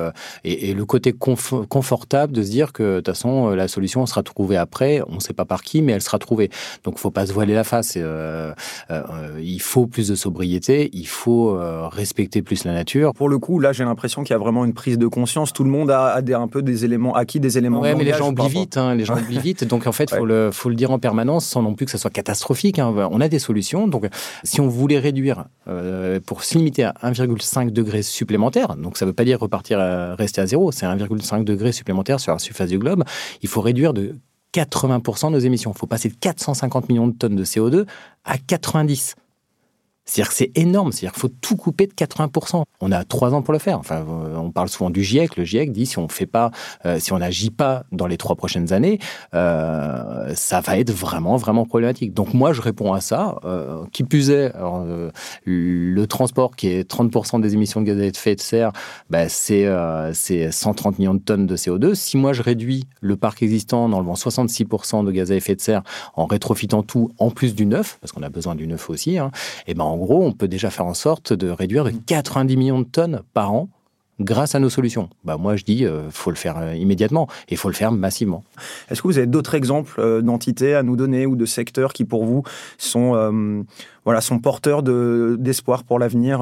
et, 0.44 0.74
le 0.74 0.84
côté 0.84 1.12
confortable 1.12 2.34
de 2.34 2.42
se 2.42 2.50
dire 2.50 2.72
que, 2.72 2.96
de 2.96 2.96
toute 2.98 3.06
façon, 3.06 3.48
la 3.48 3.66
solution 3.66 4.04
sera 4.04 4.22
trouvée 4.22 4.58
après. 4.58 5.00
On 5.08 5.14
ne 5.14 5.20
sait 5.20 5.32
pas 5.32 5.46
par 5.46 5.62
qui, 5.62 5.80
mais 5.80 5.92
elle 5.92 6.02
sera 6.02 6.18
trouvée. 6.18 6.50
Donc, 6.84 6.94
il 6.94 6.98
ne 6.98 7.00
faut 7.00 7.10
pas 7.10 7.26
se 7.26 7.32
voiler 7.32 7.54
la 7.54 7.64
face. 7.64 7.96
il 7.96 9.60
faut 9.62 9.86
plus 9.86 10.08
de 10.08 10.14
sobriété, 10.14 10.90
il 10.92 11.08
faut 11.08 11.58
respecter 11.90 12.42
plus 12.42 12.64
la 12.64 12.74
nature. 12.74 13.14
Pour 13.14 13.30
le 13.30 13.38
coup, 13.38 13.60
là, 13.60 13.72
j'ai 13.72 13.84
l'impression 13.84 14.22
qu'il 14.22 14.34
y 14.34 14.36
a 14.36 14.38
vraiment 14.38 14.66
une 14.66 14.74
prise 14.74 14.98
de 14.98 15.06
conscience. 15.06 15.52
Tout 15.54 15.64
le 15.64 15.69
monde 15.70 15.90
a, 15.90 16.16
un 16.16 16.48
peu 16.48 16.62
des 16.62 16.84
éléments 16.84 17.14
acquis, 17.14 17.40
des 17.40 17.58
éléments. 17.58 17.80
Ouais, 17.80 17.94
mais 17.94 18.04
les 18.04 18.12
gens 18.12 18.30
oublient 18.30 18.48
vite. 18.48 18.76
Hein, 18.76 18.94
les 18.94 19.04
gens 19.04 19.16
oublient 19.16 19.38
vite. 19.38 19.64
Donc 19.64 19.86
en 19.86 19.92
fait, 19.92 20.10
faut 20.10 20.26
le 20.26 20.50
faut 20.52 20.68
le 20.68 20.74
dire 20.74 20.90
en 20.90 20.98
permanence, 20.98 21.46
sans 21.46 21.62
non 21.62 21.74
plus 21.74 21.86
que 21.86 21.92
ça 21.92 21.98
soit 21.98 22.10
catastrophique. 22.10 22.78
Hein. 22.78 22.94
On 23.10 23.20
a 23.20 23.28
des 23.28 23.38
solutions. 23.38 23.88
Donc 23.88 24.06
si 24.44 24.60
on 24.60 24.68
voulait 24.68 24.98
réduire 24.98 25.46
euh, 25.68 26.20
pour 26.24 26.44
se 26.44 26.58
limiter 26.58 26.84
à 26.84 26.94
1,5 27.02 27.70
degré 27.70 28.02
supplémentaire, 28.02 28.76
donc 28.76 28.96
ça 28.96 29.04
ne 29.04 29.10
veut 29.10 29.14
pas 29.14 29.24
dire 29.24 29.40
repartir 29.40 29.80
à, 29.80 30.14
rester 30.14 30.40
à 30.40 30.46
zéro, 30.46 30.72
c'est 30.72 30.86
1,5 30.86 31.44
degré 31.44 31.72
supplémentaire 31.72 32.20
sur 32.20 32.32
la 32.32 32.38
surface 32.38 32.68
du 32.68 32.78
globe. 32.78 33.04
Il 33.42 33.48
faut 33.48 33.60
réduire 33.60 33.94
de 33.94 34.16
80% 34.54 35.30
nos 35.30 35.38
émissions. 35.38 35.72
Il 35.74 35.78
faut 35.78 35.86
passer 35.86 36.08
de 36.08 36.14
450 36.14 36.88
millions 36.88 37.08
de 37.08 37.16
tonnes 37.16 37.36
de 37.36 37.44
CO2 37.44 37.86
à 38.24 38.38
90. 38.38 39.14
C'est-à-dire 40.06 40.30
que 40.30 40.34
c'est 40.34 40.50
énorme, 40.56 40.92
c'est-à-dire 40.92 41.12
qu'il 41.12 41.20
faut 41.20 41.34
tout 41.40 41.56
couper 41.56 41.86
de 41.86 41.92
80%. 41.92 42.64
On 42.80 42.92
a 42.92 43.04
trois 43.04 43.34
ans 43.34 43.42
pour 43.42 43.52
le 43.52 43.58
faire. 43.58 43.78
Enfin, 43.78 44.04
euh, 44.08 44.36
on 44.36 44.50
parle 44.50 44.68
souvent 44.68 44.90
du 44.90 45.04
GIEC. 45.04 45.36
Le 45.36 45.44
GIEC 45.44 45.70
dit 45.70 45.86
si 45.86 45.98
on 45.98 46.08
fait 46.08 46.26
pas, 46.26 46.50
euh, 46.84 46.98
si 46.98 47.12
on 47.12 47.18
n'agit 47.18 47.50
pas 47.50 47.84
dans 47.92 48.06
les 48.06 48.16
trois 48.16 48.34
prochaines 48.34 48.72
années, 48.72 48.98
euh, 49.34 50.32
ça 50.34 50.60
va 50.60 50.78
être 50.78 50.90
vraiment, 50.90 51.36
vraiment 51.36 51.64
problématique. 51.64 52.12
Donc 52.12 52.34
moi, 52.34 52.52
je 52.52 52.60
réponds 52.60 52.92
à 52.92 53.00
ça. 53.00 53.36
qui 53.92 54.04
plus 54.04 54.30
est, 54.30 54.52
le 55.44 56.04
transport 56.06 56.56
qui 56.56 56.68
est 56.68 56.90
30% 56.90 57.40
des 57.40 57.54
émissions 57.54 57.80
de 57.80 57.86
gaz 57.86 57.98
à 58.00 58.04
effet 58.04 58.34
de 58.34 58.40
serre, 58.40 58.72
bah, 59.10 59.28
c'est 59.28 59.68
c'est 60.12 60.50
130 60.50 60.98
millions 60.98 61.14
de 61.14 61.20
tonnes 61.20 61.46
de 61.46 61.56
CO2. 61.56 61.94
Si 61.94 62.16
moi 62.16 62.32
je 62.32 62.42
réduis 62.42 62.86
le 63.00 63.16
parc 63.16 63.42
existant 63.42 63.84
en 63.84 63.92
enlevant 63.92 64.14
66% 64.14 65.04
de 65.04 65.10
gaz 65.10 65.30
à 65.32 65.36
effet 65.36 65.54
de 65.54 65.60
serre, 65.60 65.82
en 66.14 66.26
rétrofitant 66.26 66.82
tout 66.82 67.10
en 67.18 67.30
plus 67.30 67.54
du 67.54 67.66
neuf, 67.66 67.98
parce 68.00 68.12
qu'on 68.12 68.22
a 68.22 68.28
besoin 68.28 68.54
du 68.54 68.66
neuf 68.66 68.90
aussi, 68.90 69.18
hein, 69.18 69.30
et 69.66 69.74
ben 69.74 69.84
en 69.84 69.99
gros, 70.00 70.24
on 70.24 70.32
peut 70.32 70.48
déjà 70.48 70.70
faire 70.70 70.86
en 70.86 70.94
sorte 70.94 71.32
de 71.32 71.50
réduire 71.50 71.84
de 71.84 71.90
90 71.90 72.56
millions 72.56 72.80
de 72.80 72.84
tonnes 72.84 73.22
par 73.32 73.52
an 73.52 73.68
grâce 74.20 74.54
à 74.54 74.60
nos 74.60 74.68
solutions. 74.68 75.08
Bah 75.24 75.36
moi, 75.38 75.56
je 75.56 75.64
dis, 75.64 75.84
euh, 75.84 76.10
faut 76.10 76.30
le 76.30 76.36
faire 76.36 76.58
euh, 76.58 76.74
immédiatement 76.74 77.26
et 77.48 77.52
il 77.52 77.56
faut 77.56 77.68
le 77.68 77.74
faire 77.74 77.90
massivement. 77.90 78.44
Est-ce 78.90 79.02
que 79.02 79.08
vous 79.08 79.18
avez 79.18 79.26
d'autres 79.26 79.54
exemples 79.54 79.98
euh, 79.98 80.20
d'entités 80.20 80.74
à 80.74 80.82
nous 80.82 80.96
donner 80.96 81.26
ou 81.26 81.36
de 81.36 81.46
secteurs 81.46 81.92
qui, 81.92 82.04
pour 82.04 82.24
vous, 82.24 82.42
sont, 82.76 83.64
voilà, 84.04 84.20
sont 84.20 84.38
porteurs 84.38 84.82
d'espoir 84.82 85.84
pour 85.84 85.98
l'avenir 85.98 86.40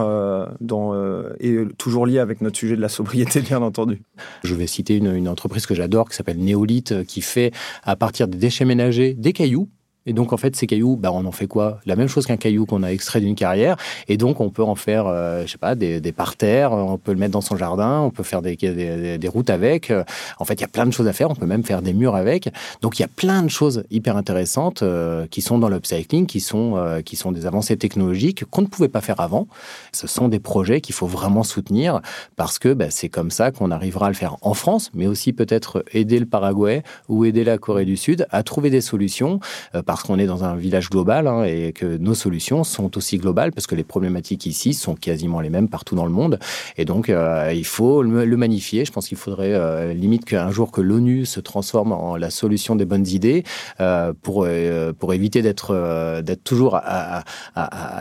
et 1.41 1.59
toujours 1.77 2.07
liés 2.07 2.19
avec 2.19 2.41
notre 2.41 2.57
sujet 2.57 2.77
de 2.77 2.81
la 2.81 2.89
sobriété, 2.89 3.41
bien 3.41 3.63
entendu? 3.63 4.03
Je 4.43 4.55
vais 4.55 4.67
citer 4.67 4.97
une, 4.97 5.15
une 5.15 5.29
entreprise 5.29 5.67
que 5.67 5.75
j'adore 5.75 6.09
qui 6.09 6.17
s'appelle 6.17 6.39
Néolith, 6.39 7.05
qui 7.05 7.21
fait 7.21 7.53
à 7.85 7.97
partir 7.97 8.29
des 8.29 8.39
déchets 8.39 8.65
ménagers 8.65 9.15
des 9.15 9.33
cailloux 9.33 9.69
et 10.09 10.15
donc, 10.15 10.33
en 10.33 10.39
fait, 10.39 10.57
ces 10.57 10.67
cailloux, 10.67 10.97
bah, 10.97 11.13
on 11.13 11.27
en 11.27 11.33
fait 11.33 11.47
quoi? 11.47 11.81
La 11.85 11.95
même 11.95 12.09
chose 12.09 12.25
qu'un 12.25 12.39
caillou 12.39 12.65
qu'on 12.65 12.83
a 12.83 12.89
extrait 12.89 13.21
d'une 13.21 13.35
carrière. 13.35 13.77
Et 14.09 14.17
donc, 14.17 14.41
on 14.41 14.49
peut 14.49 14.63
en 14.63 14.75
faire, 14.75 15.07
euh, 15.07 15.43
je 15.45 15.53
sais 15.53 15.59
pas, 15.59 15.75
des, 15.75 16.01
des, 16.01 16.13
parterres, 16.13 16.73
on 16.73 16.97
peut 16.97 17.13
le 17.13 17.19
mettre 17.19 17.33
dans 17.33 17.43
son 17.43 17.59
jardin, 17.59 18.01
on 18.01 18.11
peut 18.11 18.23
faire 18.23 18.41
des, 18.41 18.57
des, 18.57 19.29
routes 19.29 19.51
avec. 19.51 19.93
En 20.39 20.47
fait, 20.47 20.55
il 20.55 20.61
y 20.63 20.65
a 20.65 20.69
plein 20.69 20.87
de 20.87 20.93
choses 20.93 21.07
à 21.07 21.13
faire. 21.13 21.31
On 21.31 21.35
peut 21.35 21.45
même 21.45 21.63
faire 21.63 21.83
des 21.83 21.93
murs 21.93 22.15
avec. 22.15 22.49
Donc, 22.81 22.99
il 22.99 23.03
y 23.03 23.05
a 23.05 23.09
plein 23.09 23.43
de 23.43 23.51
choses 23.51 23.85
hyper 23.91 24.17
intéressantes 24.17 24.83
euh, 24.83 25.27
qui 25.27 25.43
sont 25.43 25.59
dans 25.59 25.69
l'upcycling, 25.69 26.25
qui, 26.25 26.41
sont 26.41 26.77
euh, 26.79 27.03
qui 27.03 27.17
sont 27.17 27.31
des 27.31 27.45
avancées 27.45 27.77
technologiques 27.77 28.47
qu'on 28.47 28.63
ne 28.63 28.67
pouvait 28.67 28.89
pas 28.89 29.03
faire 29.03 29.21
avant. 29.21 29.47
Ce 29.93 30.07
sont 30.07 30.29
des 30.29 30.41
projets 30.41 30.81
qu'il 30.81 30.95
faut 30.95 31.07
vraiment 31.07 31.43
soutenir 31.43 32.01
parce 32.37 32.59
que 32.59 32.73
bah, 32.73 32.87
c'est 32.89 33.11
comme 33.11 33.31
ça 33.31 33.51
qu'on 33.51 33.71
arrivera 33.71 34.07
à 34.07 34.09
le 34.09 34.15
faire 34.15 34.39
en 34.41 34.55
France, 34.55 34.91
mais 34.95 35.07
aussi 35.07 35.35
peut-être 35.35 35.85
aider 35.93 36.19
le 36.19 36.25
Paraguay 36.25 36.83
ou 37.11 37.27
aider 37.27 37.45
la 37.45 37.59
Corée 37.59 37.85
du 37.85 37.99
Sud 37.99 38.27
à 38.31 38.43
trouver 38.43 38.71
des 38.71 38.81
solutions 38.81 39.41
qu'on 40.03 40.19
est 40.19 40.27
dans 40.27 40.45
un 40.45 40.57
village 40.57 40.91
global 40.91 41.27
hein, 41.27 41.45
et 41.45 41.73
que 41.73 41.97
nos 41.97 42.15
solutions 42.15 42.65
sont 42.65 42.97
aussi 42.97 43.19
globales 43.19 43.53
parce 43.53 43.67
que 43.67 43.75
les 43.75 43.85
problématiques 43.85 44.47
ici 44.47 44.75
sont 44.75 44.95
quasiment 44.95 45.41
les 45.41 45.51
mêmes 45.51 45.69
partout 45.69 45.95
dans 45.95 46.05
le 46.05 46.13
monde. 46.13 46.39
Et 46.77 46.85
donc, 46.85 47.09
euh, 47.09 47.53
il 47.55 47.65
faut 47.65 48.03
le, 48.03 48.37
magnifier. 48.37 48.85
Je 48.85 48.93
pense 48.93 49.09
qu'il 49.09 49.19
faudrait 49.19 49.53
euh, 49.53 49.93
limite 49.93 50.25
qu'un 50.25 50.51
jour 50.51 50.71
que 50.71 50.81
l'ONU 50.81 51.27
se 51.27 51.41
transforme 51.41 51.93
en 51.93 52.17
la 52.17 52.31
solution 52.31 52.77
des 52.77 52.85
bonnes 52.85 53.07
idées 53.07 53.43
euh, 53.81 54.13
pour, 54.23 54.47
pour 54.99 55.15
éviter 55.15 55.43
d'être 55.43 56.23
d'être 56.23 56.45
toujours 56.45 56.77
à, 56.77 57.25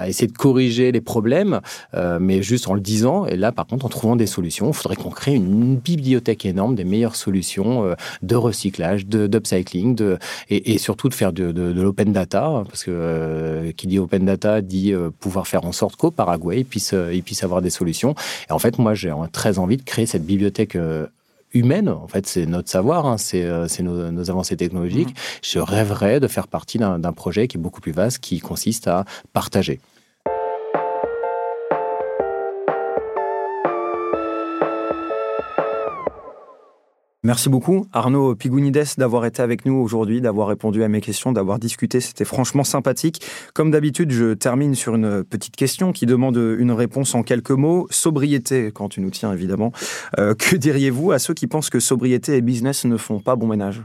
essayer 0.07 0.27
de 0.27 0.37
corriger 0.37 0.91
les 0.91 1.01
problèmes, 1.01 1.59
mais 2.19 2.41
juste 2.41 2.67
en 2.67 2.73
le 2.73 2.81
disant. 2.81 3.25
Et 3.25 3.35
là, 3.35 3.51
par 3.51 3.65
contre, 3.65 3.85
en 3.85 3.89
trouvant 3.89 4.15
des 4.15 4.27
solutions, 4.27 4.67
il 4.67 4.73
faudrait 4.73 4.95
qu'on 4.95 5.09
crée 5.09 5.33
une, 5.33 5.77
bibliothèque 5.77 6.45
énorme 6.45 6.75
des 6.75 6.83
meilleures 6.83 7.15
solutions 7.15 7.95
de 8.21 8.35
recyclage, 8.35 9.05
d'upcycling, 9.05 9.95
de, 9.95 10.17
et, 10.49 10.73
et, 10.73 10.77
surtout 10.77 11.09
de 11.09 11.13
faire 11.13 11.33
de, 11.33 11.51
de, 11.51 11.71
de 11.71 11.86
l'open 11.87 12.11
data, 12.11 12.63
parce 12.67 12.83
que 12.83 12.91
euh, 12.91 13.71
qui 13.71 13.87
dit 13.87 13.97
open 13.97 14.25
data 14.25 14.61
dit 14.61 14.91
euh, 14.91 15.09
pouvoir 15.09 15.47
faire 15.47 15.63
en 15.63 15.71
sorte 15.71 15.95
qu'au 15.95 16.11
Paraguay, 16.11 16.65
puisse, 16.65 16.93
euh, 16.93 17.13
il 17.13 17.23
puisse 17.23 17.43
avoir 17.43 17.61
des 17.61 17.69
solutions. 17.69 18.13
Et 18.49 18.51
en 18.51 18.59
fait, 18.59 18.77
moi, 18.77 18.93
j'ai 18.93 19.13
très 19.31 19.57
envie 19.57 19.77
de 19.77 19.83
créer 19.83 20.05
cette 20.05 20.25
bibliothèque 20.25 20.77
humaine. 21.53 21.87
En 21.87 22.07
fait, 22.07 22.27
c'est 22.27 22.45
notre 22.45 22.69
savoir, 22.69 23.05
hein, 23.05 23.17
c'est 23.17 23.81
nos, 23.81 24.11
nos, 24.11 24.29
avancées 24.29 24.57
technologiques. 24.57 25.11
Mmh. 25.11 25.39
Je 25.43 25.59
rêverais 25.59 26.19
de 26.19 26.27
faire 26.27 26.47
partie 26.47 26.77
d'un 26.77 27.13
projet 27.13 27.47
qui 27.47 27.57
est 27.57 27.61
beaucoup 27.61 27.81
plus 27.81 27.93
vaste, 27.93 28.19
qui 28.19 28.39
consiste 28.39 28.87
à 28.87 29.05
partager. 29.31 29.79
Merci 37.27 37.49
beaucoup 37.49 37.85
Arnaud 37.91 38.35
Pigounides 38.35 38.85
d'avoir 38.97 39.25
été 39.25 39.41
avec 39.41 39.65
nous 39.65 39.73
aujourd'hui, 39.73 40.21
d'avoir 40.21 40.47
répondu 40.47 40.81
à 40.81 40.87
mes 40.87 41.01
questions, 41.01 41.33
d'avoir 41.33 41.59
discuté. 41.59 41.99
C'était 41.99 42.23
franchement 42.23 42.63
sympathique. 42.63 43.21
Comme 43.53 43.69
d'habitude, 43.69 44.11
je 44.11 44.33
termine 44.33 44.75
sur 44.75 44.95
une 44.95 45.25
petite 45.25 45.57
question 45.57 45.91
qui 45.91 46.05
demande 46.05 46.37
une 46.37 46.71
réponse 46.71 47.15
en 47.15 47.23
quelques 47.23 47.51
mots. 47.51 47.85
Sobriété, 47.89 48.71
quand 48.73 48.87
tu 48.87 49.01
nous 49.01 49.09
tiens 49.09 49.33
évidemment. 49.33 49.73
Euh, 50.17 50.35
que 50.35 50.55
diriez-vous 50.55 51.11
à 51.11 51.19
ceux 51.19 51.33
qui 51.33 51.47
pensent 51.47 51.69
que 51.69 51.81
sobriété 51.81 52.37
et 52.37 52.41
business 52.41 52.85
ne 52.85 52.95
font 52.95 53.19
pas 53.19 53.35
bon 53.35 53.47
ménage? 53.47 53.83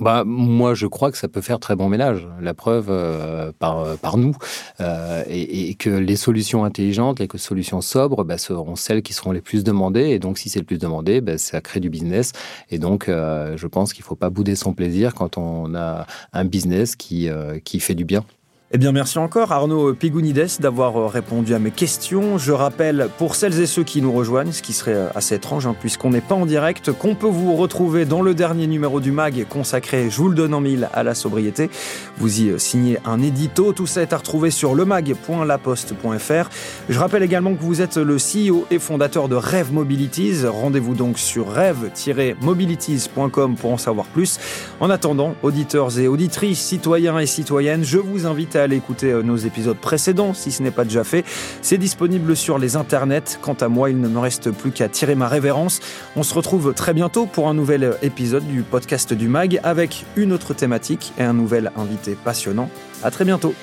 Bah, 0.00 0.24
moi, 0.24 0.74
je 0.74 0.86
crois 0.86 1.10
que 1.10 1.18
ça 1.18 1.28
peut 1.28 1.40
faire 1.40 1.58
très 1.58 1.76
bon 1.76 1.88
ménage. 1.88 2.28
La 2.40 2.54
preuve 2.54 2.86
euh, 2.90 3.52
par, 3.58 3.80
euh, 3.80 3.96
par 3.96 4.16
nous. 4.16 4.36
Euh, 4.80 5.22
et, 5.28 5.70
et, 5.70 5.74
que 5.74 5.90
les 5.90 6.16
solutions 6.16 6.64
intelligentes, 6.64 7.20
les 7.20 7.28
solutions 7.36 7.80
sobres, 7.80 8.24
bah, 8.24 8.38
seront 8.38 8.76
celles 8.76 9.02
qui 9.02 9.12
seront 9.12 9.32
les 9.32 9.40
plus 9.40 9.64
demandées. 9.64 10.08
Et 10.08 10.18
donc, 10.18 10.38
si 10.38 10.48
c'est 10.48 10.60
le 10.60 10.64
plus 10.64 10.78
demandé, 10.78 11.20
bah, 11.20 11.38
ça 11.38 11.60
crée 11.60 11.80
du 11.80 11.90
business. 11.90 12.32
Et 12.70 12.78
donc, 12.78 13.06
je 13.08 13.66
pense 13.66 13.92
qu'il 13.92 14.02
ne 14.02 14.06
faut 14.06 14.16
pas 14.16 14.30
bouder 14.30 14.54
son 14.54 14.72
plaisir 14.72 15.14
quand 15.14 15.38
on 15.38 15.74
a 15.74 16.06
un 16.32 16.44
business 16.44 16.96
qui, 16.96 17.28
qui 17.64 17.80
fait 17.80 17.94
du 17.94 18.04
bien. 18.04 18.24
Eh 18.70 18.76
bien, 18.76 18.92
merci 18.92 19.16
encore 19.16 19.50
Arnaud 19.50 19.94
Pigounides 19.94 20.60
d'avoir 20.60 20.98
euh, 20.98 21.06
répondu 21.06 21.54
à 21.54 21.58
mes 21.58 21.70
questions. 21.70 22.36
Je 22.36 22.52
rappelle, 22.52 23.08
pour 23.16 23.34
celles 23.34 23.58
et 23.60 23.66
ceux 23.66 23.82
qui 23.82 24.02
nous 24.02 24.12
rejoignent, 24.12 24.52
ce 24.52 24.60
qui 24.60 24.74
serait 24.74 24.92
euh, 24.92 25.08
assez 25.14 25.36
étrange 25.36 25.66
hein, 25.66 25.74
puisqu'on 25.80 26.10
n'est 26.10 26.20
pas 26.20 26.34
en 26.34 26.44
direct, 26.44 26.92
qu'on 26.92 27.14
peut 27.14 27.28
vous 27.28 27.56
retrouver 27.56 28.04
dans 28.04 28.20
le 28.20 28.34
dernier 28.34 28.66
numéro 28.66 29.00
du 29.00 29.10
MAG 29.10 29.46
consacré, 29.48 30.10
je 30.10 30.16
vous 30.18 30.28
le 30.28 30.34
donne 30.34 30.52
en 30.52 30.60
mille, 30.60 30.90
à 30.92 31.02
la 31.02 31.14
sobriété. 31.14 31.70
Vous 32.18 32.42
y 32.42 32.50
euh, 32.50 32.58
signez 32.58 32.98
un 33.06 33.22
édito. 33.22 33.72
Tout 33.72 33.86
ça 33.86 34.02
est 34.02 34.12
à 34.12 34.18
retrouver 34.18 34.50
sur 34.50 34.74
lemag.laposte.fr. 34.74 36.50
Je 36.90 36.98
rappelle 36.98 37.22
également 37.22 37.54
que 37.54 37.62
vous 37.62 37.80
êtes 37.80 37.96
le 37.96 38.16
CEO 38.16 38.66
et 38.70 38.78
fondateur 38.78 39.30
de 39.30 39.36
Rêve 39.36 39.72
Mobilities. 39.72 40.44
Rendez-vous 40.46 40.92
donc 40.92 41.18
sur 41.18 41.50
rêve-mobilities.com 41.50 43.56
pour 43.56 43.72
en 43.72 43.78
savoir 43.78 44.08
plus. 44.08 44.38
En 44.80 44.90
attendant, 44.90 45.36
auditeurs 45.42 45.98
et 45.98 46.06
auditrices, 46.06 46.60
citoyens 46.60 47.18
et 47.18 47.24
citoyennes, 47.24 47.82
je 47.82 47.96
vous 47.96 48.26
invite 48.26 48.56
à 48.56 48.57
à 48.58 48.64
aller 48.64 48.76
écouter 48.76 49.12
euh, 49.12 49.22
nos 49.22 49.36
épisodes 49.36 49.76
précédents 49.76 50.34
si 50.34 50.52
ce 50.52 50.62
n'est 50.62 50.70
pas 50.70 50.84
déjà 50.84 51.04
fait. 51.04 51.24
C'est 51.62 51.78
disponible 51.78 52.36
sur 52.36 52.58
les 52.58 52.76
internets. 52.76 53.38
Quant 53.40 53.56
à 53.60 53.68
moi, 53.68 53.90
il 53.90 54.00
ne 54.00 54.08
me 54.08 54.18
reste 54.18 54.50
plus 54.50 54.70
qu'à 54.70 54.88
tirer 54.88 55.14
ma 55.14 55.28
révérence. 55.28 55.80
On 56.16 56.22
se 56.22 56.34
retrouve 56.34 56.74
très 56.74 56.94
bientôt 56.94 57.26
pour 57.26 57.48
un 57.48 57.54
nouvel 57.54 57.84
euh, 57.84 57.92
épisode 58.02 58.46
du 58.46 58.62
podcast 58.62 59.12
du 59.12 59.28
MAG 59.28 59.60
avec 59.62 60.04
une 60.16 60.32
autre 60.32 60.54
thématique 60.54 61.12
et 61.18 61.22
un 61.22 61.32
nouvel 61.32 61.72
invité 61.76 62.16
passionnant. 62.22 62.70
À 63.02 63.10
très 63.10 63.24
bientôt. 63.24 63.54